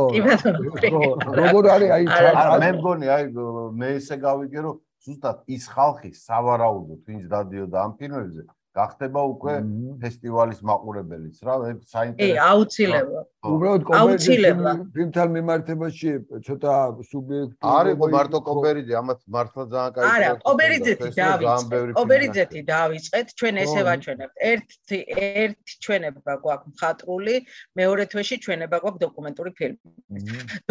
ხო 0.92 1.04
როგორ 1.40 1.64
არის 1.76 1.90
აი 1.98 2.04
არა 2.12 2.58
მე 2.64 2.70
მგონი 2.78 3.08
აი 3.16 3.24
მე 3.80 3.88
ესე 4.00 4.16
გავიგე 4.26 4.60
რომ 4.66 4.76
ზუსტად 5.04 5.38
ის 5.56 5.64
ხალხი 5.76 6.12
სავარაუდოდ 6.20 7.00
ვინც 7.08 7.24
დადიოდა 7.32 7.78
ამ 7.86 7.92
ფილმებზე 8.00 8.44
გახდება 8.74 9.22
უკვე 9.34 9.54
ფესტივალის 10.02 10.60
მაყურებელიც 10.66 11.36
რა 11.46 11.56
ეს 11.70 11.78
საინტერესო 11.94 12.34
კი 12.34 12.40
აუცილებლად. 12.50 13.28
უბრალოდ 13.54 13.84
კომერციული 13.90 14.52
ფილმთან 14.96 15.30
მიმართებაში 15.38 16.14
ცოტა 16.48 16.74
სუბიექტური 17.10 17.72
არის 17.74 18.02
მარტო 18.16 18.40
კომერცია 18.50 18.98
ამათ 19.04 19.20
მართლა 19.36 19.64
ძალიან 19.74 19.94
კაი 19.98 20.10
არა 20.14 20.32
კომერციეთი 20.50 21.12
დავიწყეთ 21.20 21.94
კომერციეთი 22.02 22.66
დავიწყეთ 22.74 23.36
ჩვენ 23.44 23.62
ესე 23.64 23.82
ვაჩვენებთ 23.90 24.36
ერთი 24.52 25.00
ერთი 25.28 25.74
ჩვენება 25.86 26.34
გვაქვს 26.44 26.74
მხატვრული 26.74 27.36
მეორე 27.78 28.04
თვეში 28.16 28.36
ჩვენება 28.48 28.78
გვაქვს 28.84 29.04
დოკუმენტური 29.06 29.52
ფილმი. 29.58 29.90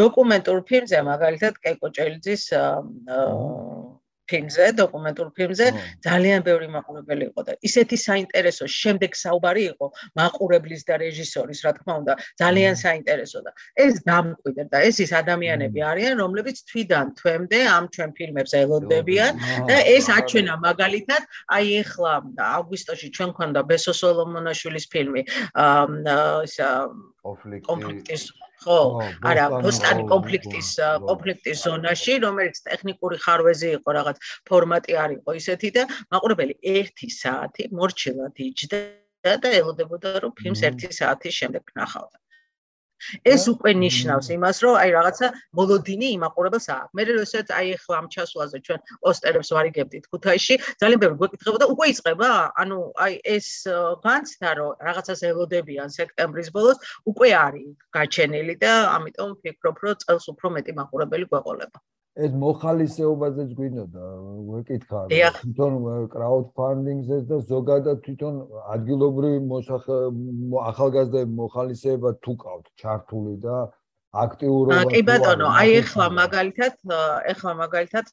დოკუმენტურ 0.03 0.59
ფილმზე 0.73 0.99
მაგალითად 1.13 1.55
კეკო 1.63 1.89
ჭელიძის 1.97 2.45
აა 2.59 4.02
ფილმზე, 4.33 4.67
დოკუმენტურ 4.81 5.29
ფილმზე 5.37 5.67
ძალიან 6.07 6.41
ბევრი 6.49 6.69
მაყურებელი 6.73 7.25
იყო 7.31 7.41
და 7.49 7.53
ისეთი 7.69 7.97
საინტერესო 8.09 8.65
შემდეგ 8.81 9.11
საუბარი 9.23 9.63
იყო 9.73 9.87
მაყურებლის 10.21 10.83
და 10.89 10.95
რეჟისორის, 11.05 11.59
რა 11.67 11.73
თქმა 11.79 11.95
უნდა, 12.03 12.13
ძალიან 12.43 12.75
საინტერესო 12.85 13.39
და 13.47 13.51
ეს 13.85 13.95
დამკვიდრ 14.09 14.67
და 14.73 14.79
ეს 14.89 14.97
ის 15.05 15.13
ადამიანები 15.23 15.81
არიან, 15.93 16.15
რომლებიც 16.25 16.57
თვიდან 16.73 17.07
თვემდე 17.21 17.59
ამ 17.77 17.85
ჩვენ 17.95 18.11
ფილმებს 18.17 18.53
ელოდებიან 18.63 19.33
და 19.69 19.77
ეს 19.97 20.07
აჩვენა 20.19 20.55
მაგალითად, 20.67 21.23
აი 21.57 21.67
ეხლა 21.83 22.13
აგვისტოში 22.57 23.09
ჩვენ 23.17 23.31
ქონდა 23.37 23.61
ბესო 23.69 23.93
სოლომონაშვილის 24.01 24.87
ფილმი, 24.93 25.23
აა 25.53 26.43
ისა 26.49 26.69
კონფლიქტის 27.69 28.23
ხო 28.63 28.79
არა 29.33 29.47
პოსტანი 29.67 30.07
კონფლიქტის 30.13 30.71
კონფლიქტის 31.09 31.65
ზონაში 31.67 32.17
რომელიც 32.27 32.63
ტექნიკური 32.71 33.21
ხარვეზი 33.27 33.71
იყო 33.79 33.97
რაღაც 33.99 34.25
ფორმატი 34.51 34.99
არ 35.05 35.17
იყო 35.19 35.37
ისეთი 35.43 35.75
და 35.79 35.87
მაყურებელი 36.15 36.59
1 36.79 37.15
საათი 37.19 37.71
მორჩილად 37.79 38.43
იჯდა 38.49 38.83
და 39.45 39.55
ელოდებოდა 39.61 40.19
რომ 40.27 40.37
ფილმს 40.43 40.67
1 40.73 40.99
საათის 41.01 41.41
შემდეგ 41.43 41.75
ნახავდა 41.83 42.22
ეს 43.33 43.43
უკვე 43.53 43.71
ნიშნავს 43.83 44.27
იმას, 44.37 44.57
რომ 44.65 44.75
აი 44.83 44.91
რაღაცა 44.97 45.27
მოლოდინი 45.59 46.09
იმაყურებელს 46.17 46.67
აქვს. 46.77 46.91
მე 46.97 47.03
როდესაც 47.09 47.47
აი 47.59 47.67
ახლა 47.77 47.95
ამ 48.01 48.07
ჩასვლაზე 48.15 48.59
ჩვენ 48.67 48.81
პოსტერებს 49.03 49.51
ვარიგებდით 49.57 50.05
ქუთაისში, 50.13 50.55
ძალიან 50.81 50.99
ბევრი 51.03 51.17
გვეკითხებოდა, 51.23 51.65
უკვე 51.75 51.87
იწება? 51.93 52.31
ანუ 52.63 52.79
აი 53.05 53.13
ეს 53.37 53.49
განცდა, 54.07 54.51
რომ 54.59 54.71
რაღაცას 54.89 55.21
ელოდებიან 55.31 55.89
სექტემბრის 55.99 56.49
ბოლოს, 56.57 56.79
უკვე 57.11 57.29
არის 57.47 57.69
გაჩენილი 57.97 58.55
და 58.63 58.73
ამიტომ 58.97 59.31
ვფიქრობ, 59.39 59.77
რომ 59.85 60.01
წელს 60.03 60.25
უფრო 60.33 60.47
მეტი 60.57 60.73
მაყურებელი 60.79 61.27
გვეყოლება. 61.33 61.79
ეს 62.13 62.33
მოხალისეობაზეც 62.37 63.53
გვინდოდა 63.57 64.07
ვეკითხა 64.53 64.99
თვითონ 65.37 65.77
კრაუდფანდინგზე 66.13 67.21
და 67.31 67.39
ზოგადად 67.49 68.03
თვითონ 68.05 68.41
ადგილობრივი 68.75 69.61
ახალგაზრდები 70.73 71.33
მოხალისეება 71.39 72.13
თუ 72.27 72.35
ყავთ 72.45 72.67
ჩართული 72.83 73.37
და 73.47 73.57
აქტიურობა 74.13 74.83
კი 74.93 75.03
ბატონო 75.09 75.49
აი 75.57 75.73
ეხლა 75.81 76.09
მაგალითად 76.21 76.75
ეხლა 77.33 77.53
მაგალითად 77.65 78.13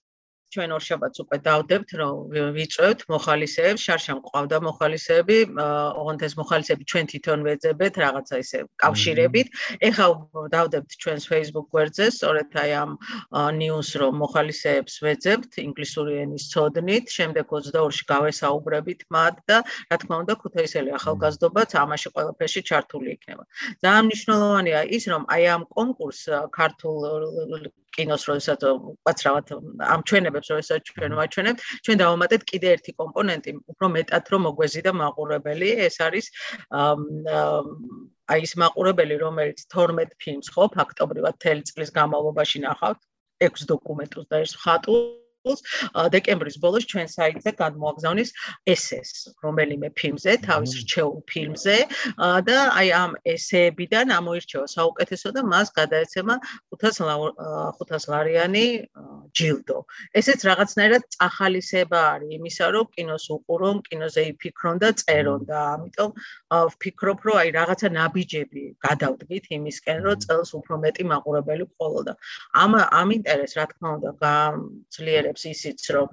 ჩვენ 0.54 0.72
ორშაბათს 0.78 1.22
უკვე 1.24 1.38
დავდებთ 1.46 1.90
რომ 2.00 2.14
ვიწევთ 2.58 3.00
მოხალისეებს 3.14 3.84
შარშამ 3.86 4.20
ყავდა 4.30 4.58
მოხალისეები 4.66 5.38
ოღონდ 6.02 6.22
ეს 6.26 6.34
მოხალისეები 6.42 6.84
ჩვენ 6.92 7.06
თვითონ 7.12 7.40
ვეძებთ 7.48 7.96
რაღაცა 8.04 8.36
ისე 8.44 8.60
კავშირებით. 8.84 9.48
ეხლა 9.90 10.08
დავდებთ 10.56 10.90
ჩვენს 11.02 11.24
Facebook 11.32 11.68
გვერდზე 11.74 12.06
სწორედ 12.18 12.50
აი 12.64 12.72
ამ 12.82 12.92
news 13.62 13.90
რომ 14.02 14.14
მოხალისეებს 14.24 14.94
ვეძებთ 15.06 15.52
ინგლისური 15.66 16.14
ენის 16.24 16.50
ცოდნით 16.54 17.06
შემდეგ 17.18 17.46
22-ში 17.54 18.04
გავესაუბრებით 18.10 19.00
მათ 19.14 19.36
და 19.46 19.58
რა 19.62 19.98
თქმა 20.02 20.16
უნდა 20.26 20.34
ქუთაისელი 20.42 20.90
ახალგაზრდობაც 20.98 21.70
ამაში 21.84 22.08
ყველაფერში 22.16 22.62
ჩართული 22.70 23.08
იქნება. 23.16 23.44
ძალიან 23.86 24.04
მნიშვნელოვანია 24.10 24.80
ის 24.98 25.04
რომ 25.14 25.24
აი 25.30 25.44
ამ 25.54 25.64
კონკურს 25.78 26.22
ქართულ 26.58 26.98
კინოს 27.96 28.24
როდესაც 28.30 28.66
უკაცრავად 28.70 29.54
ამ 29.94 30.02
ჩვენებებს 30.10 30.52
როდესაც 30.54 30.92
ჩვენ 30.92 31.16
ვაჩვენებთ 31.20 31.60
ჩვენ 31.86 31.98
დავამატეთ 32.04 32.42
კიდე 32.52 32.68
ერთი 32.76 32.92
კომპონენტი 33.02 33.52
უფრო 33.74 33.86
მეტად 33.98 34.32
რომ 34.34 34.42
მოგვეზიდა 34.48 34.92
მაყურებელი. 35.02 35.70
ეს 35.88 35.96
არის 36.08 36.26
აი 38.30 38.40
ეს 38.46 38.54
მაყურებელი 38.62 39.16
რომელიც 39.26 39.60
12 39.74 40.18
ფილმს 40.22 40.48
ხო 40.54 40.64
ფაქტობრივად 40.78 41.36
თელი 41.44 41.64
წლის 41.70 41.90
განმავლობაში 41.98 42.66
ნახავთ. 42.68 43.00
6 43.50 43.70
დოკუმენტს 43.74 44.28
და 44.30 44.44
ეს 44.46 44.54
ხატულ 45.40 46.10
დეკემბრის 46.14 46.58
ბოლოს 46.64 46.86
ჩვენ 46.92 47.08
საიტზე 47.12 47.52
გადმოაგზავნის 47.60 48.32
SS 48.74 49.12
რომელიმე 49.44 49.90
ფილმზე, 49.96 50.36
თავის 50.44 50.72
რჩეულ 50.84 51.22
ფილმზე 51.32 51.78
და 52.50 52.58
აი 52.80 52.90
ამ 53.00 53.16
ესეებიდან 53.34 54.12
ამოირჩევა 54.20 54.68
საუკეთესო 54.76 55.32
და 55.38 55.42
მას 55.54 55.72
გადაეცემა 55.80 56.36
500 56.76 57.32
500 57.80 58.10
ლარიანი 58.12 58.66
ჯილდო. 59.40 59.78
ესეც 60.20 60.40
რაღაცნაირად 60.50 61.04
წახალისება 61.16 62.00
არის 62.14 62.30
იმისა, 62.40 62.66
რომ 62.76 62.86
კინოს 62.96 63.26
უყურონ, 63.36 63.78
კინოზე 63.88 64.22
იფიქრონ 64.34 64.76
და 64.84 64.90
წერონ 65.02 65.42
და 65.50 65.58
ამიტომ 65.76 66.10
ვფიქრობ, 66.50 67.20
რომ 67.30 67.36
აი 67.40 67.50
რაღაცა 67.54 67.90
ნაბიჯები 67.94 68.64
გადავდგით 68.82 69.46
იმისკენ, 69.54 69.98
რომ 70.06 70.16
წელს 70.26 70.50
უფრო 70.58 70.76
მეტი 70.82 71.04
მაყურებელი 71.12 71.66
ყოლოდა. 71.78 72.14
ამ 72.64 72.72
ამ 72.82 73.10
ინტერესს 73.18 73.58
რა 73.60 73.66
თქმა 73.70 73.90
უნდა 73.98 74.12
გაძლიერებს 74.24 75.44
ისიც, 75.54 75.80
რომ 75.94 76.08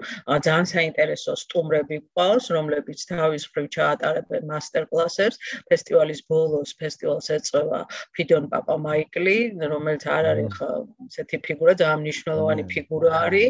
ძალიან 0.44 0.66
საინტერესო 0.72 1.32
სტუმრები 1.40 1.96
ყავს, 2.12 2.44
რომლებიც 2.56 2.98
თავის 3.08 3.42
მხრივ 3.48 3.66
ჩაატარებენ 3.76 4.42
მასტერკლასებს 4.52 5.36
ფესტივალის 5.72 6.20
ბოლოს 6.28 6.70
ფესტივალს 6.80 7.28
ეწევა 7.36 7.80
ფიდონ 8.12 8.44
პაპამაიკლი, 8.52 9.38
რომელიც 9.72 10.04
არ 10.04 10.24
არის 10.36 10.50
ხა 10.56 10.70
ესეთი 11.08 11.36
ფიგურა, 11.46 11.72
ძალიან 11.80 12.00
მნიშვნელოვანი 12.04 12.64
ფიგურა 12.72 13.12
არის 13.24 13.48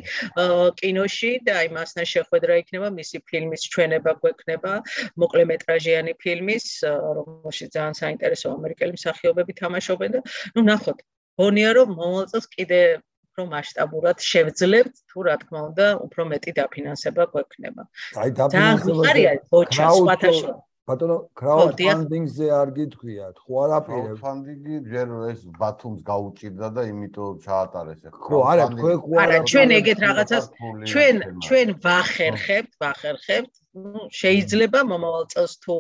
კინოში 0.79 1.33
და 1.47 1.53
აი 1.67 1.69
მასთან 1.75 2.07
შეხვედრა 2.15 2.55
იქნება 2.63 2.89
მისი 2.95 3.19
ფილმის 3.27 3.63
ჩვენება 3.75 4.13
გვექნება, 4.23 4.73
მოკლემეტრაჟიანი 5.23 6.13
ფილმის, 6.23 6.65
რომელშიც 6.85 7.71
ძალიან 7.77 7.97
საინტერესო 8.03 8.47
ამერიკელი 8.57 8.93
მსახიობები 8.99 9.53
თამაშობენ 9.63 10.11
და 10.17 10.21
ნუ 10.57 10.61
ნახოთ. 10.71 10.99
გონია 11.41 11.71
რომ 11.77 11.89
მომავალ 11.97 12.27
წელს 12.33 12.47
კიდე 12.57 12.81
რომ 13.37 13.49
მასშტაბურად 13.53 14.19
შევძლებთ 14.31 14.95
თუ 15.13 15.19
რა 15.27 15.35
თქმა 15.41 15.61
უნდა 15.69 15.87
უფრო 16.07 16.23
მეტი 16.33 16.53
დაფინანსება 16.59 17.25
გვექნება. 17.33 17.83
აი 18.23 18.31
დაფინანსება. 18.39 18.93
ძალიან 18.93 19.05
ხარია 19.07 19.33
ბოჩა 19.53 19.87
სხვათა 19.97 20.31
შორის. 20.41 20.66
ბატონო 20.87 21.17
კრაუდფანდინგზე 21.39 22.49
არ 22.57 22.71
გითქვიათ 22.77 23.39
ხო 23.43 23.63
არაფერი? 23.67 24.03
კრაუდფანდინგი 24.03 24.77
ჯერ 24.93 25.15
ეს 25.33 25.41
ბათუმს 25.59 26.01
გაუჭირდა 26.11 26.69
და 26.77 26.85
იმიტომ 26.91 27.41
ჩაატარეს 27.47 28.01
ახლა 28.11 28.23
ხო 28.27 28.39
არა 28.53 28.67
თქვენ 28.75 28.97
ხო 29.07 29.21
არა 29.25 29.39
ჩვენ 29.51 29.75
ეგეთ 29.79 29.99
რაღაცას 30.07 30.45
ჩვენ 30.91 31.17
ჩვენ 31.47 31.69
ვახერხებთ 31.87 32.73
ვახერხებთ 32.85 33.53
ну 33.77 34.07
შეიძლება 34.19 34.81
მომავალ 34.91 35.27
წელს 35.33 35.55
თუ 35.65 35.75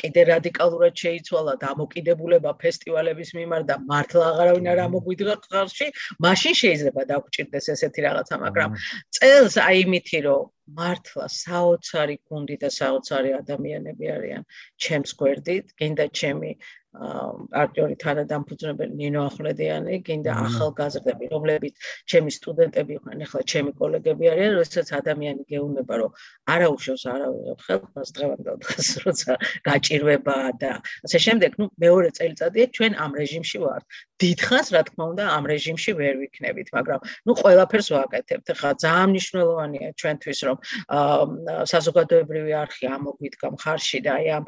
კიდე 0.00 0.22
რადიკალურად 0.30 0.94
შეიცვალა 1.02 1.54
დამოკიდებულება 1.64 2.52
ფესტივალების 2.62 3.30
მიმართ 3.38 3.64
და 3.70 3.76
მართლა 3.90 4.24
აღარავინ 4.32 4.70
არ 4.72 4.80
ამოგვიდგა 4.86 5.36
ხალხში, 5.52 5.88
მაშინ 6.26 6.54
შეიძლება 6.62 7.02
დაგვჭირდეს 7.12 7.66
ესეთი 7.74 8.00
რაღაცა, 8.06 8.34
მაგრამ 8.46 8.70
წელს 9.18 9.54
აი 9.66 9.84
იმითი 9.84 10.18
რომ 10.26 10.42
მართლა 10.78 11.26
საოცარი 11.36 12.16
გუნდი 12.30 12.56
და 12.64 12.70
საოცარი 12.76 13.34
ადამიანები 13.38 14.10
არიან 14.16 14.46
ჩემს 14.86 15.14
გვერდით, 15.22 15.74
გინდა 15.82 16.06
ჩემი 16.20 16.52
აქტიორი 16.97 17.95
თანადამფუძნებელი 18.01 18.93
ნინო 18.97 19.21
ახვლედიანი, 19.29 19.99
გინდა 20.07 20.33
ახალგაზრდები, 20.47 21.29
რომლებიც 21.33 21.75
ჩემი 22.09 22.31
სტუდენტები 22.33 22.91
იყვნენ, 22.97 23.21
ახლა 23.27 23.41
ჩემი 23.53 23.71
კოლეგები 23.77 24.29
არიან, 24.33 24.53
როდესაც 24.57 24.87
ადამიანი 25.01 25.43
გეუბნება, 25.51 25.93
რომ 26.01 26.11
არა 26.53 26.67
უშავს 26.73 27.03
არავინ 27.13 27.59
ხელს 27.67 28.09
დღევანდელ 28.17 28.57
დღეს, 28.65 28.89
როცა 29.05 29.31
გაჭირვება 29.67 30.37
და 30.61 30.71
ასე 31.05 31.17
შემდეგ, 31.27 31.51
ну, 31.61 31.65
მეორე 31.85 32.09
წელიწადია 32.17 32.65
ჩვენ 32.73 32.91
ამ 32.97 33.11
რეჟიმში 33.21 33.57
ვართ. 33.61 33.83
დიდხანს, 34.17 34.67
რა 34.73 34.81
თქმა 34.89 35.03
უნდა, 35.13 35.23
ამ 35.37 35.43
რეჟიმში 35.45 35.91
ვერ 35.93 36.15
ვიქნებით, 36.17 36.67
მაგრამ 36.73 36.99
ну, 37.29 37.31
ყველაფერს 37.37 37.87
ვაკეთებთ. 37.93 38.47
ახლა 38.57 38.71
ძალიან 38.81 39.07
მნიშვნელოვანია 39.13 39.87
ჩვენთვის, 40.01 40.39
რომ 40.47 40.57
საზოგადოებრივი 41.69 42.51
არხი 42.63 42.85
ამოგვიდგა 42.97 43.47
მხარში 43.53 43.99
და 44.01 44.11
აი 44.17 44.27
ამ 44.37 44.45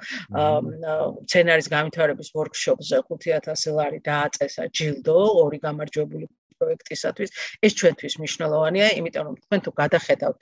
სცენარის 1.30 1.68
განვითარების 1.70 2.30
ვორქშოპზე 2.35 2.99
5000 3.11 3.75
ლარი 3.79 4.01
დააწესა 4.09 4.67
ჯილდო 4.79 5.17
ორი 5.45 5.59
გამარჯვებული 5.67 6.27
პროექტისათვის 6.61 7.31
ეს 7.67 7.73
ჩვენთვის 7.81 8.15
მნიშვნელოვანია, 8.23 8.87
იმიტომ 9.01 9.25
რომ 9.29 9.37
თქვენ 9.45 9.61
თუ 9.65 9.71
გადახედავთ 9.81 10.37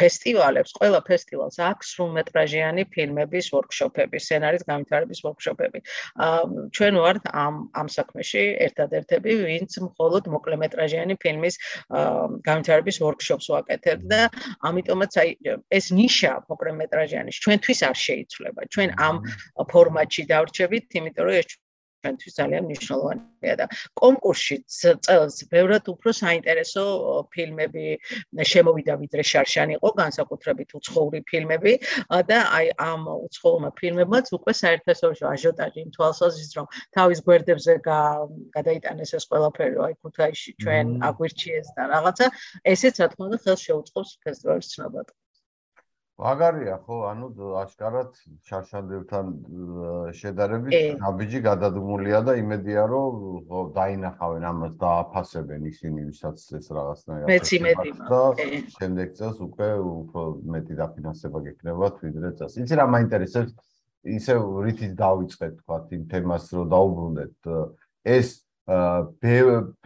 ფესტივალებს, 0.00 0.70
ყველა 0.78 1.00
ფესტივალს 1.08 1.56
აქვს 1.68 1.86
სრულმეტრაჟიანი 1.94 2.82
ფილმების 2.94 3.46
ვორქშოპები, 3.54 4.16
სცენარის 4.24 4.64
განვითარების 4.70 5.20
ვორქშოპები. 5.26 5.78
ჩვენ 6.76 6.94
ვართ 7.04 7.24
ამ 7.44 7.54
ამ 7.80 7.88
საქმეში 7.98 8.42
ერთადერთები, 8.66 9.30
ვინც 9.44 9.72
მხოლოდ 9.88 10.24
მოკლემეტრაჟიანი 10.34 11.14
ფილმის 11.22 11.54
განვითარების 12.48 12.96
ვორქშოპს 13.04 13.46
ვაკეთებთ 13.54 14.04
და 14.12 14.20
ამიტომაც 14.70 15.12
აი 15.22 15.30
ეს 15.78 15.86
ნიშა 16.00 16.32
მოკლემეტრაჟიანის 16.50 17.40
ჩვენთვის 17.44 17.80
არ 17.88 17.96
შეიცვლება. 18.06 18.60
ჩვენ 18.74 18.88
ამ 19.08 19.16
ფორმატში 19.72 20.22
დავრჩებით, 20.32 20.84
იმიტომ 20.98 21.24
რომ 21.28 21.34
ეს 21.42 21.48
ჩვენთვის 22.02 22.34
ძალიან 22.38 22.62
მნიშვნელოვანია 22.68 23.54
და 23.60 23.66
კონკურსში 24.00 24.56
წელს 24.78 25.36
ბევრად 25.52 25.90
უფრო 25.92 26.14
საინტერესო 26.18 26.84
ფილმები 27.34 27.84
შემოვიდა 28.52 28.94
ვიდრე 29.02 29.22
შარშანი 29.32 29.76
იყო 29.78 29.90
განსაკუთრებით 30.02 30.74
უცხოური 30.78 31.20
ფილმები 31.30 31.72
და 32.30 32.38
აი 32.58 32.66
ამ 32.88 33.02
უცხოურმა 33.28 33.70
ფილმებმაც 33.80 34.32
უკვე 34.38 34.52
საერთაშორისო 34.62 35.24
აჟიოტაჟი 35.34 35.78
იმ 35.84 35.90
თვალსაზრისით 35.98 36.52
რომ 36.58 36.66
თავის 36.98 37.18
გვერდებზე 37.28 37.78
გადაიტანეს 37.88 39.14
ეს 39.18 39.24
ყველაფერი 39.32 39.76
აი 39.88 39.94
ქუთაისში 40.02 40.50
ჩვენ 40.62 40.86
აგვირჩიეს 41.10 41.72
და 41.78 41.88
რაღაცა 41.94 42.26
ესეც 42.74 42.94
რა 43.02 43.08
თქმა 43.14 43.24
უნდა 43.28 43.38
ხელს 43.44 43.64
შეუწყობს 43.68 44.10
ფესტივალის 44.24 44.70
ცნობად. 44.74 45.16
მაგარია 46.18 46.76
ხო? 46.82 46.96
ანუ 47.12 47.26
აშკარად 47.62 48.16
შარშანდებთან 48.48 49.26
შედარებით 50.18 50.98
ნაბიჯი 50.98 51.40
გადადგმულია 51.46 52.20
და 52.26 52.32
იმედია 52.42 52.86
რომ 52.90 53.20
ხო 53.46 53.60
დაინახავენ 53.76 54.46
ამას 54.50 54.72
და 54.82 54.88
აფასებენ 55.04 55.68
ისინი 55.70 56.00
ვისაც 56.10 56.42
ეს 56.58 56.66
რაღაცნაირად 56.74 57.30
მეც 57.30 57.52
იმედი 57.58 57.90
მაქვს 58.02 58.74
შემდეგ 58.78 59.14
წელს 59.18 59.38
უკვე 59.46 59.68
უფრო 59.78 60.24
მეტი 60.58 60.74
დაფინანსება 60.82 61.38
გექნებათ 61.46 61.94
ვიდრე 62.02 62.30
წელს. 62.40 62.54
იცი 62.66 62.74
რა 62.82 62.86
მაინტერესებს? 62.98 63.52
ისე 64.18 64.34
რითიც 64.66 64.92
დავიწყეთ 64.98 65.54
თქვა 65.62 65.78
იმ 65.94 66.02
თემას 66.10 66.44
რომ 66.54 66.66
დაუბრუნდეთ. 66.74 67.36
ეს 68.18 68.28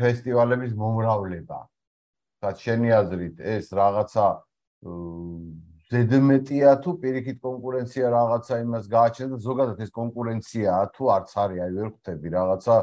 ფესტივალების 0.00 0.72
მომრავლება. 0.80 1.60
და 2.42 2.50
შენი 2.58 2.90
აზრით 2.90 3.36
ეს 3.38 3.70
რაღაცა 3.70 4.24
ზედმეტია 5.92 6.72
თუ 6.84 6.90
პირიქით 7.02 7.38
კონკურენცია 7.46 8.10
რაღაცა 8.16 8.58
იმას 8.64 8.84
გააჩნდა 8.96 9.36
და 9.36 9.38
ზოგადად 9.46 9.80
ეს 9.86 9.90
კონკურენციაა 10.00 10.84
თუ 10.96 11.10
არც 11.16 11.32
არის 11.44 11.62
აი 11.66 11.72
ვერ 11.78 11.88
ხვდები 11.92 12.28
რაღაცა 12.36 12.76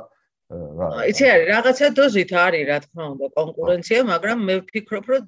იცი 0.50 1.26
არის 1.30 1.48
რაღაცა 1.54 1.88
დოზით 1.98 2.32
არის 2.44 2.64
რა 2.70 2.78
თქმა 2.86 3.06
უნდა 3.14 3.28
კონკურენცია 3.40 4.00
მაგრამ 4.10 4.40
მე 4.50 4.56
ვფიქრობ 4.62 5.10
რომ 5.14 5.24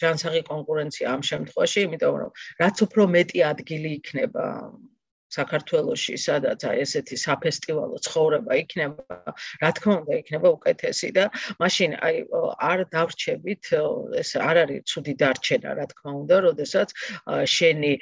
ჯანსაღი 0.00 0.42
კონკურენცია 0.48 1.06
ამ 1.14 1.22
შემთხვევაში 1.30 1.84
იმიტომ 1.86 2.14
რომ 2.22 2.30
რაც 2.64 2.76
უფრო 2.86 3.02
მეტი 3.16 3.44
ადგილი 3.52 3.90
იქნება 4.00 4.44
საქართველოში, 5.32 6.14
სადაც 6.20 6.64
აი 6.68 6.84
ესეთი 6.84 7.16
საფესტივალო 7.24 7.96
ცხოვრება 8.06 8.52
იქნება, 8.60 9.18
რა 9.62 9.70
თქმა 9.78 9.94
უნდა, 10.04 10.14
იქნება 10.22 10.48
უკეთესი 10.58 11.10
და 11.16 11.24
მაშინ 11.62 11.96
აი 12.04 12.16
არ 12.70 12.80
დავრჩებით, 12.94 13.64
ეს 14.20 14.30
არ 14.36 14.56
არის 14.64 14.80
ცუდი 14.90 15.14
დარჩენა, 15.24 15.70
რა 15.80 15.86
თქმა 15.92 16.10
უნდა, 16.22 16.36
როდესაც 16.48 16.88
შენი 17.56 17.92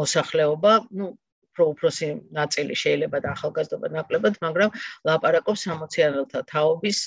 მოსახლეობა, 0.00 0.72
ну, 0.90 1.06
უფრო 1.50 1.64
უფროსი 1.74 2.08
ნაწილი 2.32 2.74
შეიძლება 2.78 3.18
და 3.20 3.28
ახალგაზრდობა 3.36 3.88
ნაკლებად, 3.96 4.34
მაგრამ 4.40 4.70
ლაპარაკობს 5.08 5.66
60-იანელთა 5.66 6.40
თაობის 6.46 6.98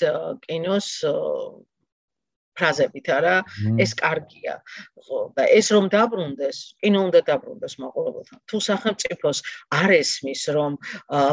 კინოს 0.44 0.88
ფრაზებით 2.56 3.06
არა? 3.18 3.34
ეს 3.82 3.90
კარგია. 3.98 4.54
ხო 5.04 5.18
და 5.36 5.44
ეს 5.58 5.66
რომ 5.74 5.84
დაბრუნდეს 5.92 6.58
კინო 6.80 7.00
უნდა 7.08 7.20
დაბრუნდეს 7.28 7.74
მაყურებელთან. 7.82 8.38
თუ 8.48 8.56
სახელმწიფოს 8.68 9.38
არ 9.80 9.90
ესმის 10.00 10.42
რომ 10.56 10.72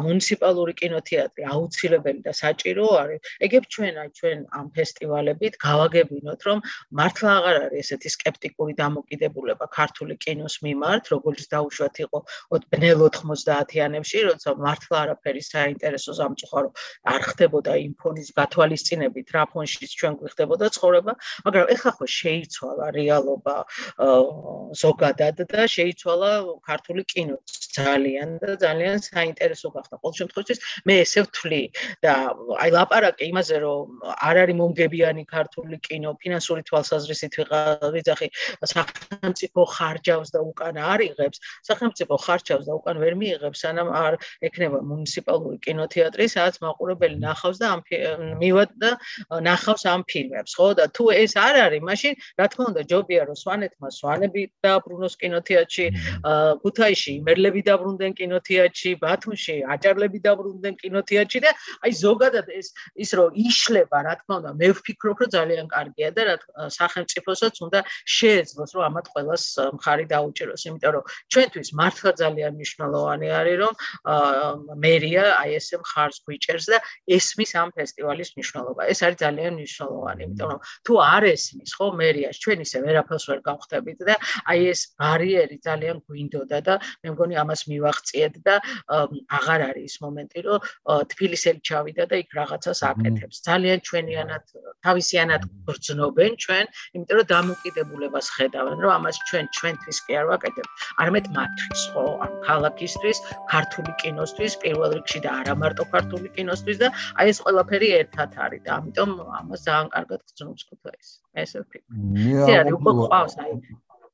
მუნიციპალური 0.08 0.74
კინოთეატრი 0.82 1.44
აუცილებელი 1.54 2.22
და 2.28 2.34
საჭირო 2.36 2.86
არის 3.02 3.20
ეგებ 3.46 3.64
ჩვენა 3.74 4.04
ჩვენ 4.18 4.40
ამ 4.60 4.66
ფესტივალებით 4.76 5.54
გავაგებინოთ 5.68 6.42
რომ 6.48 6.58
მართლა 7.00 7.32
აღარ 7.40 7.58
არის 7.66 7.92
ესეთი 7.92 8.10
скеპტიკური 8.16 8.74
დამოკიდებულება 8.80 9.66
ქართული 9.78 10.16
კინოს 10.24 10.56
მიმართ 10.66 11.04
როგორც 11.14 11.42
დაუშვათ 11.54 11.96
იყო 12.06 12.20
80-90-იანებში 12.58 14.20
როცა 14.30 14.50
მართლა 14.66 14.98
არაფერი 15.04 15.42
საინტერესო 15.48 16.12
სამწუხარო 16.20 16.70
არ 17.14 17.22
ხდებოდა 17.30 17.74
იმ 17.86 17.94
ფონის 18.02 18.30
გათვალისწინებით 18.40 19.28
რა 19.36 19.44
ფონშიც 19.52 19.92
ჩვენ 20.00 20.14
გვიხდებოდა 20.22 20.66
ცხოვრება 20.76 21.11
რეალობა, 21.12 21.16
მაგრამ 21.46 21.68
ეხლა 21.74 21.92
ხო 21.98 22.06
შეიცვალა 22.08 22.88
რეალობა 22.96 23.56
ზოგადად 24.82 25.38
და 25.52 25.62
შეიცვალა 25.68 26.32
ქართული 26.66 27.04
კინო 27.06 27.36
ძალიან 27.76 28.30
და 28.42 28.56
ძალიან 28.62 28.98
საინტერესო 29.00 29.68
გახდა. 29.76 29.96
ყოველ 30.02 30.16
შემთხვევაში 30.20 30.56
მე 30.86 30.96
ესე 31.02 31.22
ვთვლი 31.26 31.64
და 32.04 32.14
აი 32.62 32.70
ლაპარაკი 32.76 33.24
იმაზე 33.32 33.56
რომ 33.64 33.86
არ 34.28 34.36
არის 34.44 34.56
მომგებიანი 34.62 35.24
ქართული 35.26 35.76
კინო 35.88 36.12
ფინანსური 36.22 36.62
თვალსაზრისით 36.68 37.34
ვიღახი 37.96 38.28
სახელმწიფო 38.74 39.62
ხარჯავს 39.76 40.30
და 40.36 40.40
უკან 40.42 40.76
არ 40.78 41.00
იღებს, 41.10 41.38
სახელმწიფო 41.68 42.16
ხარჯავს 42.26 42.66
და 42.68 42.74
უკან 42.80 42.96
ვერ 43.02 43.14
მიიღებს, 43.22 43.58
სანამ 43.64 43.90
არ 43.92 44.14
ექნება 44.48 44.80
მუნიციპალური 44.82 45.58
კინოთეატრი, 45.66 46.26
სადაც 46.28 46.56
მაყურებელი 46.62 47.18
ნახავს 47.22 47.58
და 47.62 47.68
ამ 47.76 47.82
მივად 48.42 48.72
და 48.82 48.92
ნახავს 49.48 49.84
ამ 49.94 50.02
ფილმებს, 50.12 50.52
ხო? 50.58 50.68
და 50.78 50.86
თუ 50.96 51.01
თუ 51.02 51.10
ეს 51.18 51.34
არ 51.42 51.56
არის, 51.66 51.82
მაშინ 51.90 52.14
რა 52.38 52.46
თქმა 52.52 52.66
უნდა 52.72 52.82
ჯობია 52.92 53.22
რომ 53.26 53.38
სვანეთმა 53.42 53.90
სვანები 53.98 54.42
დააბრუნოს 54.66 55.14
კინოთეატრში, 55.22 55.86
ქუთაისში 56.62 57.12
იმერლები 57.22 57.62
დაბრუნდნენ 57.70 58.12
კინოთეატრში, 58.22 58.92
ბათუმში 59.02 59.56
აჭარლები 59.74 60.20
დაბრუნდნენ 60.28 60.76
კინოთეატრში 60.82 61.40
და 61.46 61.52
აი 61.82 61.92
ზოგადად 62.06 62.48
ეს 62.54 62.68
ის 63.02 63.10
რომ 63.18 63.30
იშლება, 63.34 63.98
რა 64.06 64.14
თქმა 64.22 64.36
უნდა, 64.42 64.52
მე 64.62 64.68
ვფიქრობ 64.78 65.18
რომ 65.26 65.30
ძალიან 65.38 65.66
კარგია 65.74 66.10
და 66.14 66.22
რა 66.30 66.36
სახელმწიფოსაც 66.78 67.56
უნდა 67.66 67.80
შეეძლოს 68.18 68.72
რომ 68.78 68.84
ამათ 68.90 69.06
ყოველას 69.14 69.44
მხარი 69.78 70.06
დაუჭიროს, 70.14 70.62
იმიტომ 70.70 70.92
რომ 70.96 71.04
ჩვენთვის 71.32 71.70
მართლა 71.82 72.12
ძალიან 72.22 72.52
მნიშვნელოვანი 72.62 73.28
არის 73.42 73.58
რომ 73.62 73.74
მერია 74.86 75.24
აი 75.42 75.50
ესე 75.58 75.76
მხარს 75.82 76.18
გვიჭერს 76.26 76.66
და 76.72 76.78
ესმის 77.10 77.52
ამ 77.58 77.70
ფესტივალის 77.78 78.30
მნიშვნელობა. 78.36 78.82
ეს 78.92 79.00
არის 79.06 79.18
ძალიან 79.26 79.52
მნიშვნელოვანი, 79.58 80.22
იმიტომ 80.28 80.48
რომ 80.52 80.60
თუ 80.86 80.91
არ 81.00 81.24
ესმის 81.32 81.72
ხო 81.78 81.88
მერიას 82.02 82.36
ჩვენ 82.44 82.66
ისე 82.66 82.78
ვერაფერს 82.86 83.26
ვერ 83.30 83.40
გავხდებით 83.48 84.00
და 84.10 84.16
აი 84.52 84.60
ეს 84.74 84.82
ბარიერი 85.00 85.58
ძალიან 85.68 85.98
გვინდოდა 86.06 86.60
და 86.68 86.74
მე 87.04 87.08
მგონი 87.16 87.36
ამას 87.44 87.62
მივაღწიეთ 87.72 88.36
და 88.46 88.56
აღარ 89.38 89.62
არის 89.72 89.86
ის 89.92 89.96
მომენტი 90.04 90.40
რომ 90.48 90.60
თბილისელი 91.12 91.62
ჩავიდა 91.68 92.06
და 92.12 92.16
იქ 92.24 92.30
რაღაცას 92.38 92.80
აკეთებს. 92.90 93.38
ძალიან 93.48 93.80
ჩვენიანად 93.88 94.44
თავისიანად 94.86 95.42
გრძნობენ 95.68 96.32
ჩვენ, 96.44 96.66
იმიტომ 96.96 97.16
რომ 97.20 97.28
დამოკიდებულებას 97.32 98.28
ხედავენ, 98.36 98.78
რომ 98.84 98.92
ამას 98.98 99.18
ჩვენ 99.30 99.46
ჩვენთვის 99.58 99.98
კი 100.06 100.12
არ 100.22 100.26
ვაკეთებ, 100.32 100.68
არამედ 101.02 101.26
მათთვის 101.38 101.84
ხო, 101.94 102.06
ამ 102.26 102.34
ქალაქისთვის, 102.48 103.18
ქართული 103.54 103.92
კინოსთვის 104.02 104.54
პირველ 104.64 104.92
რიგში 104.98 105.20
და 105.26 105.30
არა 105.42 105.54
მარტო 105.62 105.84
ქართული 105.94 106.28
კინოსთვის 106.36 106.78
და 106.84 106.88
აი 107.20 107.26
ეს 107.32 107.38
ყველაფერი 107.46 107.88
ერთად 108.02 108.30
არის 108.46 108.62
და 108.66 108.72
ამიტომ 108.80 109.10
ამას 109.40 109.60
ძალიან 109.68 109.88
კარგად 109.96 110.20
გრძნობს 110.28 110.64
ეს 111.42 111.50
ვფიქრობ. 111.62 111.86
მე 112.18 112.34
არ 112.58 112.66
ვიყავს 112.74 113.36
აი 113.42 113.54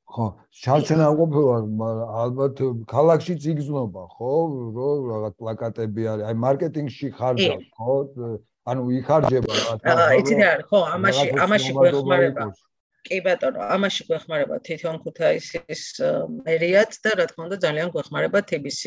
ხო, 0.08 0.26
შარჩენა 0.56 1.06
უყოფილოა, 1.14 1.58
მაგრამ 1.80 2.10
ალბათ 2.24 2.56
ქალაქში 2.88 3.34
ციგზნობა, 3.44 4.04
ხო, 4.16 4.32
რომ 4.78 5.00
რაღაც 5.12 5.34
პლაკატები 5.42 6.04
არის, 6.12 6.24
აი 6.32 6.36
მარკეტინგში 6.44 7.08
ხარჯავს, 7.18 7.66
ხო? 7.76 7.96
ანუ 8.72 8.82
იხარჯება 9.00 9.52
რა. 9.84 10.06
იცი 10.20 10.36
რა, 10.40 10.52
ხო, 10.70 10.80
ამაში 10.96 11.26
ამაში 11.44 11.72
გვეხმარება. 11.76 12.46
კი 13.08 13.20
ბატონო, 13.26 13.62
ამაში 13.76 14.06
გვეხმარება 14.10 14.60
თვითონ 14.68 14.98
ქუთაისის 15.04 15.84
მერიაც 16.48 16.98
და 17.04 17.14
რა 17.20 17.26
თქმა 17.32 17.46
უნდა 17.48 17.58
ძალიან 17.66 17.94
გვეხმარება 17.96 18.40
TBC 18.52 18.82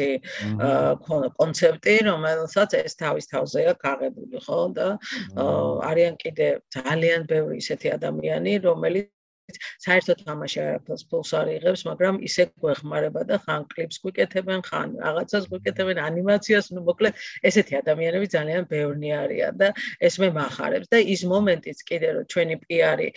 კონცეფტი, 1.09 1.95
რომელსაც 2.09 2.77
ეს 2.81 2.99
თავის 3.01 3.31
თავზეა 3.33 3.73
გაღებული, 3.85 4.43
ხო 4.45 4.61
და 4.77 4.89
არიან 5.91 6.21
კიდე 6.25 6.49
ძალიან 6.77 7.27
ბევრი 7.33 7.63
ისეთი 7.65 7.97
ადამიანი, 7.97 8.53
რომელიც 8.69 9.09
საერთოდ 9.85 10.19
თამაში 10.27 10.59
არაფერს 10.65 11.05
ფულს 11.11 11.33
არ 11.41 11.49
იღებს, 11.57 11.83
მაგრამ 11.89 12.21
ისე 12.27 12.47
გვეხმარება 12.61 13.23
და 13.31 13.37
ხან 13.45 13.63
კლიპს 13.73 13.97
გვიკეთებენ, 14.05 14.61
ხან 14.69 14.89
რაღაცას 15.01 15.45
გვიკეთებენ, 15.51 15.97
ანიმაციას, 16.07 16.71
ну 16.75 16.85
მოკლედ 16.89 17.15
ესეთი 17.49 17.75
ადამიანები 17.83 18.27
ძალიან 18.37 18.63
ბევრი 18.71 19.11
არიან 19.23 19.55
და 19.61 19.69
ეს 20.01 20.15
მე 20.21 20.29
מחარებს 20.37 20.89
და 20.93 20.99
ის 21.01 21.23
მომენტიც 21.25 21.79
კიდე 21.89 22.09
რომ 22.17 22.25
ჩვენი 22.31 22.57
პიარი 22.65 23.09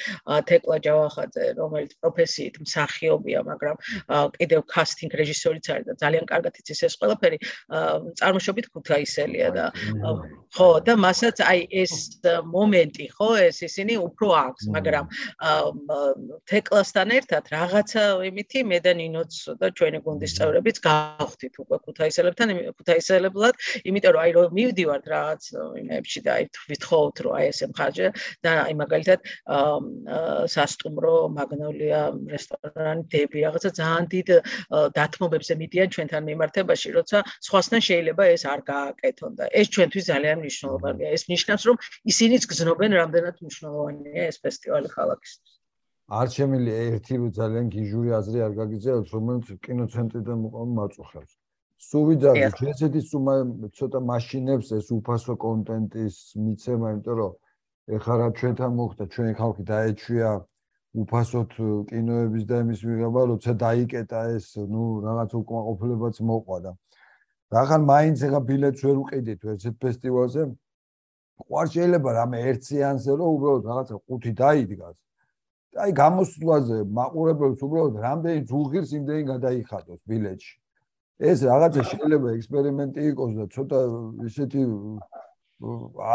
თეკლა 0.50 0.78
ჯავახაძე, 0.86 1.46
რომელიც 1.60 1.92
პროფესიით 2.02 2.56
მსახიობია, 2.64 3.40
მაგრამ 3.50 3.76
კიდევ 4.38 4.60
კასტინგ 4.74 5.12
რეჟისორიც 5.20 5.66
არის 5.74 5.86
და 5.90 5.94
ძალიან 6.04 6.26
კარგად 6.32 6.54
იცის 6.62 6.82
ეს 6.88 6.94
ყველაფერი, 7.02 7.38
წარმოშობით 8.20 8.66
ქუთაისელია 8.74 9.50
და 9.58 9.66
ხო 10.54 10.70
და 10.86 10.94
მასაც 11.00 11.42
აი 11.44 11.60
ეს 11.84 11.94
მომენტი 12.24 13.06
ხო 13.18 13.30
ეს 13.50 13.58
ისინი 13.68 13.98
უფრო 14.08 14.28
აქვს, 14.38 14.64
მაგრამ 14.76 15.06
თეკლასთან 16.50 17.14
ერთად 17.18 17.50
რაღაცა 17.54 18.04
იმითი 18.30 18.64
მე 18.70 18.80
და 18.86 18.94
ნინოც 19.00 19.34
და 19.62 19.70
ჩვენი 19.78 20.00
გუნდის 20.06 20.36
წევრებიც 20.38 20.78
გავხდით 20.86 21.60
უკვე 21.64 21.78
ქუთაისელებთან 21.88 22.54
ქუთაისელებლად 22.80 23.56
იმიტომ 23.90 24.14
რომ 24.16 24.22
აი 24.24 24.32
რომ 24.38 24.56
მივდივართ 24.58 25.06
რაღაც 25.14 25.44
იმებში 25.84 26.20
და 26.28 26.32
აი 26.38 26.44
ვითხოვთ 26.72 27.16
რომ 27.28 27.38
აი 27.40 27.46
ესე 27.54 27.66
მხარჯე 27.74 28.08
და 28.46 28.52
აი 28.64 28.74
მაგალითად 28.84 29.20
სასტუმრო 30.56 31.16
მაგნოლია 31.38 32.02
რესტორანი 32.36 33.04
დები 33.16 33.46
რაღაცა 33.48 33.70
ძალიან 33.80 34.06
დიდ 34.16 34.30
დათმობებზე 35.00 35.54
მიდიან 35.64 35.90
ჩვენთან 35.96 36.24
მიმართებაში 36.30 36.90
როცა 36.98 37.24
სხვასთან 37.48 37.80
შეიძლება 37.90 38.24
ეს 38.36 38.44
არ 38.54 38.62
გააკეთონ 38.74 39.32
და 39.40 39.46
ეს 39.60 39.68
ჩვენთვის 39.74 40.06
ძალიან 40.12 40.38
მნიშვნელოვანია. 40.44 41.08
ეს 41.18 41.24
ნიშნავს 41.34 41.64
რომ 41.68 41.78
ისინიც 42.12 42.44
გზნობენ 42.52 42.92
რამდენად 43.02 43.36
მნიშვნელოვანია 43.44 44.22
ეს 44.32 44.38
ფესტივალი 44.44 44.90
ქალაქისთვის 44.98 45.53
არ 46.08 46.28
შემიძლია 46.36 46.78
ერთი 46.94 47.14
რო 47.20 47.28
ძალიან 47.40 47.66
გიჟური 47.74 48.10
აზრი 48.20 48.40
არ 48.48 48.54
გაგიძელოს, 48.60 49.10
რომელიც 49.16 49.48
კინოცენტრიდან 49.66 50.38
მოყავ 50.44 50.68
მაწუხებს. 50.80 51.34
სულ 51.84 52.04
ვიძახი, 52.10 52.64
ესეთი 52.72 53.02
სულ 53.10 53.24
ცოტა 53.78 54.00
მაშინებს 54.12 54.68
ეს 54.78 54.88
უფასო 54.98 55.34
კონტენტის 55.46 56.16
მიცემა, 56.44 56.88
იმიტომ 56.94 57.16
რომ 57.20 57.34
ეხლა 57.96 58.14
რა 58.20 58.28
ჩვენთან 58.40 58.72
მოხდა, 58.80 59.04
ჩვენი 59.14 59.34
ხალხი 59.40 59.64
დაეჩვია 59.72 60.30
უფასოდ 61.04 61.50
კინოების 61.90 62.44
და 62.50 62.56
იმის 62.64 62.82
მიღება, 62.88 63.22
როცა 63.32 63.52
დაიკეტა 63.66 64.20
ეს, 64.38 64.48
ну, 64.74 64.82
რაღაც 65.08 65.30
უკმაყოფილებაც 65.40 66.16
მოყვა 66.30 66.58
და 66.64 66.72
რახან 67.54 67.82
მაინც 67.86 68.18
ეხა 68.28 68.40
ბილეთს 68.50 68.82
ვერ 68.86 68.98
უყიდით 69.04 69.42
ერთ 69.54 69.76
ფესტივალზე. 69.84 70.44
ყوار 71.44 71.68
შეიძლება 71.74 72.10
რამე 72.18 72.38
ერთ 72.50 72.62
სეანსზე 72.70 73.14
რომ 73.20 73.30
უბრალოდ 73.36 73.64
რაღაცა 73.70 73.96
ყუთი 74.08 74.32
დაიდგას. 74.42 74.98
აი 75.74 75.92
გამოსვლაზე 75.98 76.78
მაყურებელს 76.98 77.62
უბრალოდ 77.66 77.96
რამდენი 78.06 78.42
ძუღირს 78.50 78.90
იმდენი 78.98 79.24
გადაიხადოს 79.34 80.00
ბილეთში. 80.10 80.54
ეს 81.30 81.40
რაღაცა 81.50 81.82
შეიძლება 81.90 82.28
ექსპერიმენტი 82.38 83.02
იყოს 83.10 83.34
და 83.40 83.46
ცოტა 83.56 83.80
ისეთი 84.30 84.62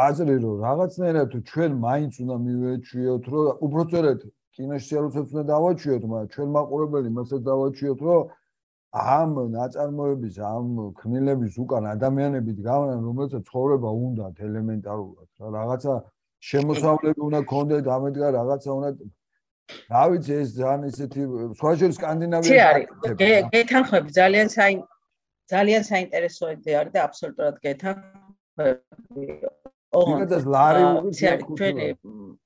აზრი 0.06 0.36
რომ 0.44 0.54
რაღაცნაირად 0.66 1.30
ჩვენ 1.50 1.70
მაინც 1.86 2.12
უნდა 2.22 2.36
მივეჩვიოთ 2.46 3.24
რომ 3.32 3.46
უბრალოდ 3.66 4.20
კინოში 4.54 4.92
არუცაც 4.98 5.26
უნდა 5.32 5.44
დავაჩვიოთ, 5.54 6.02
მაგრამ 6.10 6.28
ჩვენ 6.34 6.48
მაყურებელი 6.56 7.10
მასაც 7.18 7.40
დავაჩვიოთ 7.50 8.00
რომ 8.06 8.20
ამ 8.92 9.30
ნაწარმოების 9.52 10.36
ამ 10.40 10.66
ქნილების 11.00 11.54
უკან 11.62 11.84
ადამიანები 11.94 12.52
დგავენ 12.60 12.98
რომელსაც 13.08 13.42
ცხოვრება 13.48 13.90
უნდათ 14.06 14.36
ელემენტარულად 14.48 15.28
რა 15.40 15.48
რაღაცა 15.58 15.94
შემოსავლები 16.40 17.20
უნდა 17.28 17.40
კონდეთ 17.52 17.84
ამედგა 17.96 18.28
რაღაცა 18.38 18.70
უნდა 18.78 18.90
რა 19.92 20.02
ვიცი 20.12 20.33
ეს 20.42 20.48
ძალიან 20.59 20.83
ისეთი 20.90 21.22
სხვა 21.59 21.72
შორის 21.81 21.98
სკანდინავიაში 22.00 22.83
გეთანხმები 23.54 24.11
ძალიან 24.20 24.48
საინ 24.54 24.78
ძალიან 25.52 25.83
საინტერესო 25.88 26.44
იდეა 26.54 26.76
არის 26.83 26.92
და 26.94 27.00
აბსოლუტურად 27.09 27.57
გეთანხმები. 27.66 29.26
ოღონდ 29.98 30.31
ეს 30.38 30.44
ლარი 30.54 30.83
უგზავნა 30.88 31.57
ჩვენი 31.59 31.87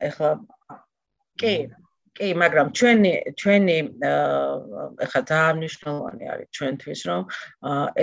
ეხლა 0.09 0.31
კი 1.43 1.55
კი, 2.19 2.29
მაგრამ 2.37 2.69
ჩვენი 2.77 3.13
ჩვენი 3.41 3.77
ეხლა 5.05 5.21
ძალიან 5.31 5.57
მნიშვნელოვანი 5.59 6.25
არის 6.33 6.49
ჩვენთვის, 6.57 7.01
რომ 7.09 7.23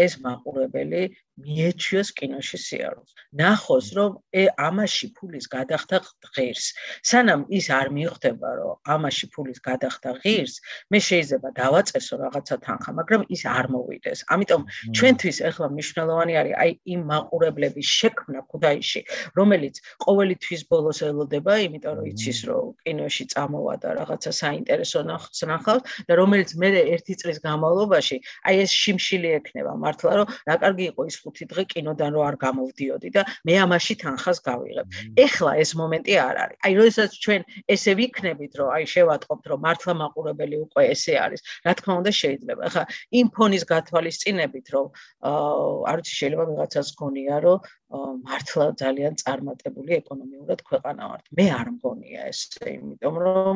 ეს 0.04 0.14
მაყურებელი 0.26 1.02
მიეჩვიოს 1.44 2.10
კინოში 2.18 2.58
სიარულს. 2.68 3.12
ნახოს, 3.40 3.88
რომ 3.98 4.12
ამაში 4.58 5.08
ფულის 5.16 5.46
გადახდა 5.56 5.98
ღირს. 6.36 6.66
სანამ 7.10 7.46
ის 7.58 7.68
არ 7.70 7.88
მიხვდება, 7.98 8.50
რომ 8.60 8.74
ამაში 8.94 9.26
ფულის 9.34 9.60
გადახდა 9.70 10.10
ღირს, 10.22 10.56
მე 10.92 11.00
შეიძლება 11.10 11.50
დავაწესო 11.62 12.14
რაღაცა 12.24 12.56
თანხა, 12.66 12.92
მაგრამ 13.00 13.22
ის 13.30 13.42
არ 13.46 13.66
მოვიდეს. 13.74 14.20
ამიტომ 14.34 14.62
ჩვენთვის 14.98 15.38
ეხლა 15.50 15.68
მნიშვნელოვანი 15.74 16.34
არის 16.42 16.56
აი 16.64 16.72
იმ 16.94 17.02
მაყურებლების 17.12 17.88
შექმნა 18.00 18.40
ქუდაიში, 18.50 19.02
რომელიც 19.40 19.76
ყოველი 20.06 20.36
თვის 20.44 20.62
ბოლოს 20.72 21.00
ელოდება, 21.10 21.54
იმიტომ 21.68 21.94
რომ 22.00 22.06
იცის, 22.10 22.40
რომ 22.50 22.66
კინოში 22.84 23.26
წამოვა 23.34 23.76
და 23.84 23.90
რაღაცა 24.00 24.32
საინტერესო 24.42 25.00
ნახავს 25.06 25.84
და 26.08 26.14
რომელიც 26.20 26.50
მე 26.62 26.70
ერთი 26.96 27.14
წლის 27.22 27.40
განმავლობაში 27.46 28.18
აი 28.48 28.56
ეს 28.64 28.72
შიმშილი 28.82 29.30
ექნება 29.40 29.74
მართლა 29.84 30.12
რომ 30.20 30.28
რა 30.50 30.56
კარგი 30.64 30.86
იყო 30.92 31.02
ის 31.12 31.18
ხუთი 31.30 31.46
დღე 31.54 31.64
კინოდან 31.70 32.12
რო 32.18 32.22
არ 32.26 32.36
გამოვდიოდი 32.42 33.10
და 33.14 33.22
მე 33.46 33.54
ამაში 33.64 33.94
თანხას 34.02 34.40
გავიღებ. 34.50 34.88
ეხლა 35.26 35.52
ეს 35.62 35.72
მომენტი 35.78 36.14
არ 36.26 36.36
არის. 36.44 36.58
აი 36.66 36.72
როდესაც 36.80 37.12
ჩვენ 37.24 37.42
ესე 37.70 37.92
ვიქნებით 38.02 38.54
რომ 38.58 38.70
აი 38.74 38.84
შევატყობთ 38.94 39.46
რომ 39.54 39.60
მართლა 39.66 39.94
მაყურებელი 40.02 40.56
უკვე 40.66 40.84
ესე 40.94 41.14
არის. 41.22 41.42
რა 41.66 41.74
თქმა 41.78 41.94
უნდა 42.02 42.12
შეიძლება. 42.22 42.62
ეხლა 42.70 42.84
იმ 43.20 43.28
ფონის 43.30 43.64
გათვალისწინებით 43.70 44.66
რომ 44.74 44.88
აა 45.30 45.70
არ 45.94 45.98
ვიცი 46.02 46.14
შეიძლება 46.20 46.44
ვიღაცას 46.50 46.88
გონია 46.98 47.38
რომ 47.46 47.60
მართლა 47.90 48.66
ძალიან 48.82 49.14
წარმატებული 49.22 49.96
ეკონომიურად 49.98 50.60
ქვეყანა 50.70 51.04
ვართ. 51.10 51.26
მე 51.38 51.46
არ 51.58 51.68
მგონია 51.76 52.22
ეს, 52.30 52.42
იმიტომ 52.62 53.16
რომ 53.26 53.56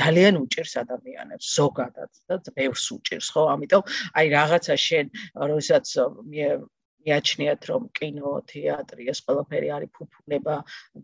ძალიან 0.00 0.34
უჭირს 0.42 0.74
ადამიანებს 0.82 1.46
ზოგადად 1.58 2.10
და 2.26 2.54
ბევრს 2.58 2.86
უჭირს, 2.98 3.28
ხო? 3.30 3.42
ამიტომ 3.54 3.82
აი 4.18 4.26
რაღაცა 4.34 4.74
შენ, 4.86 5.06
როდესაც 5.38 5.86
მიაჩნიათ 7.04 7.62
რომ 7.70 7.82
კინო, 7.96 8.32
თეატრი 8.48 9.08
ეს 9.12 9.18
ყველაფერი 9.28 9.68
არის 9.76 9.90
ფუფუნება 9.96 10.56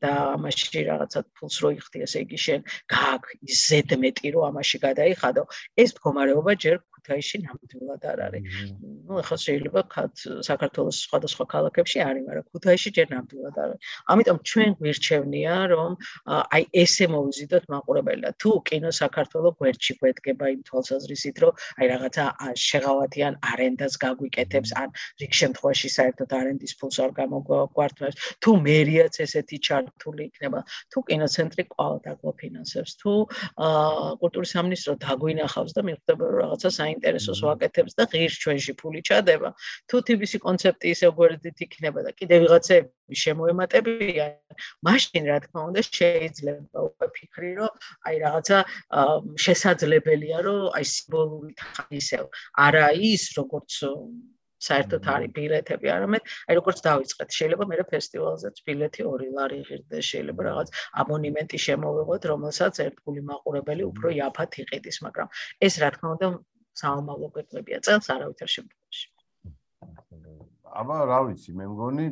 და 0.03 0.13
ამაში 0.37 0.81
რაღაცა 0.91 1.21
ფულს 1.37 1.57
რო 1.63 1.71
იხდი, 1.77 1.99
ესე 2.07 2.19
იგი 2.25 2.39
შენ 2.47 2.61
გააქვს 2.89 3.61
ზედმეტი 3.69 4.29
რო 4.35 4.41
ამაში 4.51 4.77
გადაიხადო, 4.87 5.43
ეს 5.77 5.91
მდგომარეობა 5.95 6.53
ჯერ 6.65 6.77
ქუთაისში 7.01 7.37
ნამდვილად 7.45 8.03
არ 8.13 8.19
არის. 8.27 8.45
ნუ 9.09 9.15
ახლა 9.23 9.37
შეიძლება 9.45 9.81
ხათ 9.93 10.15
საქართველოს 10.49 10.97
სხვადასხვა 11.07 11.45
ქალაქებში 11.55 11.99
არის, 12.09 12.23
მაგრამ 12.29 12.47
ქუთაისში 12.53 12.91
ჯერ 12.97 13.09
ნამდვილად 13.15 13.57
არ 13.61 13.69
არის. 13.71 13.81
ამიტომ 14.13 14.39
ჩვენ 14.51 14.71
გვირჩევნია, 14.81 15.55
რომ 15.73 15.91
აი 16.57 16.63
ესე 16.83 17.07
მოვიზიდოთ 17.15 17.65
მაყურებელი 17.73 18.21
და 18.27 18.33
თუ 18.41 18.51
კინო 18.69 18.91
საქართველოს 19.01 19.55
გვერდში 19.61 19.93
გვედგება 20.01 20.45
იმ 20.55 20.61
თვალსაზრისით, 20.69 21.37
რომ 21.43 21.53
აი 21.81 21.87
რაღაცა 21.93 22.25
შეღავათიან 22.69 23.35
არენდას 23.51 23.95
გაგვიკეთებს, 24.05 24.71
ან 24.81 24.89
რიგ 25.21 25.33
შემთხვევაში 25.41 25.89
საერთოდ 25.97 26.31
არენდის 26.41 26.73
ფულს 26.81 26.99
არ 27.05 27.11
გამოგვართმევს, 27.21 28.17
თუ 28.43 28.51
მერიაც 28.67 29.15
ესეთი 29.25 29.57
ჩართული 29.67 30.23
იქნება, 30.31 30.61
თუ 30.93 30.99
კინოცენტრი 31.11 31.63
ყავა 31.75 31.99
დაგვაფინანსებს, 32.07 32.93
თუ 33.01 33.13
კულტურის 34.21 34.51
სამინისტრო 34.57 34.95
დაგვინახავს 35.05 35.73
და 35.77 35.81
მიხვდება 35.89 36.25
რომ 36.31 36.39
რაღაცა 36.41 36.71
საინტერესოს 36.81 37.41
ვაკეთებს 37.47 37.93
და 37.99 38.05
ღირს 38.11 38.37
ჩვენში 38.43 38.73
ფული 38.81 39.01
ჩადება. 39.09 39.51
თუ 39.89 39.97
თიბისი 40.07 40.39
კონცეფტი 40.47 40.87
ისე 40.95 41.09
გვერდით 41.19 41.59
იქნება 41.67 42.01
და 42.07 42.11
კიდე 42.19 42.37
ვიღაცები 42.43 43.15
შემოემატებია, 43.23 44.27
მაშინ 44.87 45.23
რა 45.31 45.39
თქმა 45.45 45.61
უნდა 45.71 45.81
შეიძლება 45.83 46.79
ვფიქრი, 47.11 47.51
რომ 47.59 47.73
აი 48.07 48.17
რაღაცა 48.25 48.59
შესაძლებელია, 49.45 50.39
რომ 50.47 50.61
აი 50.79 50.85
სიმბოლური 50.95 51.53
ისევ 52.01 52.25
არა 52.67 52.87
ის 53.11 53.25
როგორც 53.39 53.73
საერთოდ 54.69 55.09
არის 55.15 55.33
ბილეთები, 55.37 55.91
არამედ 55.97 56.23
აი 56.51 56.59
როგორც 56.61 56.83
დავიწყეთ, 56.87 57.37
შეიძლება 57.39 57.69
მე 57.71 57.85
ფესტივალზეც 57.93 58.63
ბილეთი 58.69 59.07
2 59.09 59.31
ლარი 59.39 59.61
ღირდეს, 59.69 60.05
შეიძლება 60.13 60.49
რაღაც 60.51 60.69
აბონემენტი 61.05 61.59
შემოვიღოთ, 61.67 62.29
რომელსაც 62.33 62.83
ერთგული 62.87 63.25
მაყურებელი 63.31 63.89
უფრო 63.91 64.15
იაფად 64.21 64.61
იყიდის, 64.65 65.01
მაგრამ 65.07 65.33
ეს 65.69 65.81
რა 65.85 65.91
თქმა 65.97 66.09
უნდა 66.17 66.29
საომალო 66.83 67.33
ქვეყნებია 67.37 67.81
წელს 67.87 68.13
არავითარ 68.17 68.55
შემთხვევაში. 68.57 69.07
აბა 70.71 70.97
რა 71.11 71.19
ვიცი, 71.27 71.53
მე 71.59 71.65
მგონი 71.67 72.05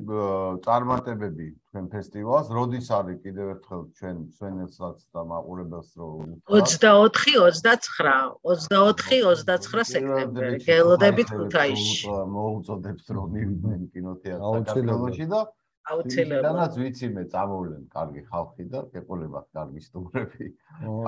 წარმატებები 0.64 1.46
თქვენ 1.70 1.84
ფესტივალს, 1.92 2.48
როდის 2.56 2.88
არის 2.98 3.18
კიდევ 3.22 3.46
ერთხელ 3.54 3.82
ჩვენ 3.98 4.16
სვენელსაც 4.34 4.98
და 5.14 5.20
მაყურებელს 5.30 5.90
რო 6.00 6.08
24-29 6.50 8.34
24-29 8.42 9.86
სექტემბერი. 9.92 10.58
გელოდებით 10.66 11.28
ქუთაისში. 11.38 12.10
მოუწოდებს 12.38 13.04
რომ 13.14 13.26
მივიდნენ 13.38 13.80
კინოთეატრში 13.94 14.66
საქართველოში 14.74 15.26
და 15.34 15.40
აუცილებლად. 15.88 16.44
დანაც 16.46 16.72
ვიცი 16.80 17.06
მე 17.14 17.22
წამოვლენ 17.32 17.82
კარგი 17.94 18.22
ხალხი 18.30 18.64
და 18.72 18.80
გეყოლებათ 18.92 19.46
კარგი 19.56 19.80
სტუმრები. 19.86 20.46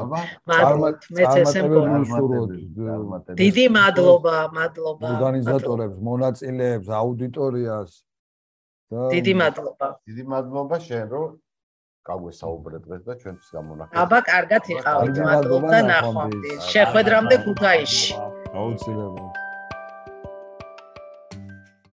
აბა 0.03 0.21
წარმატებები. 2.81 3.37
დიდი 3.43 3.67
მადლობა, 3.77 4.37
მადლობა. 4.57 5.05
ორგანიზატორებს, 5.11 5.97
მონაწილეებს, 6.11 6.89
აუდიტორიას. 7.01 7.91
დიდი 9.15 9.33
მადლობა. 9.43 9.89
დიდი 10.07 10.25
მადლობა 10.33 10.77
შენ 10.87 11.07
რომ 11.15 11.29
გაგვესაუბრეთ 12.09 12.83
დღეს 12.87 13.03
და 13.09 13.15
ჩვენთვის 13.21 13.51
გამონახეთ. 13.57 13.95
აბა 14.03 14.19
კარგად 14.31 14.63
იყავით. 14.75 15.17
მადლობა 15.31 15.79
ნახვამდის. 15.93 16.61
შეხვედრამდე 16.75 17.35
ქუთაისში. 17.45 18.13
აუცილებლად. 18.57 19.40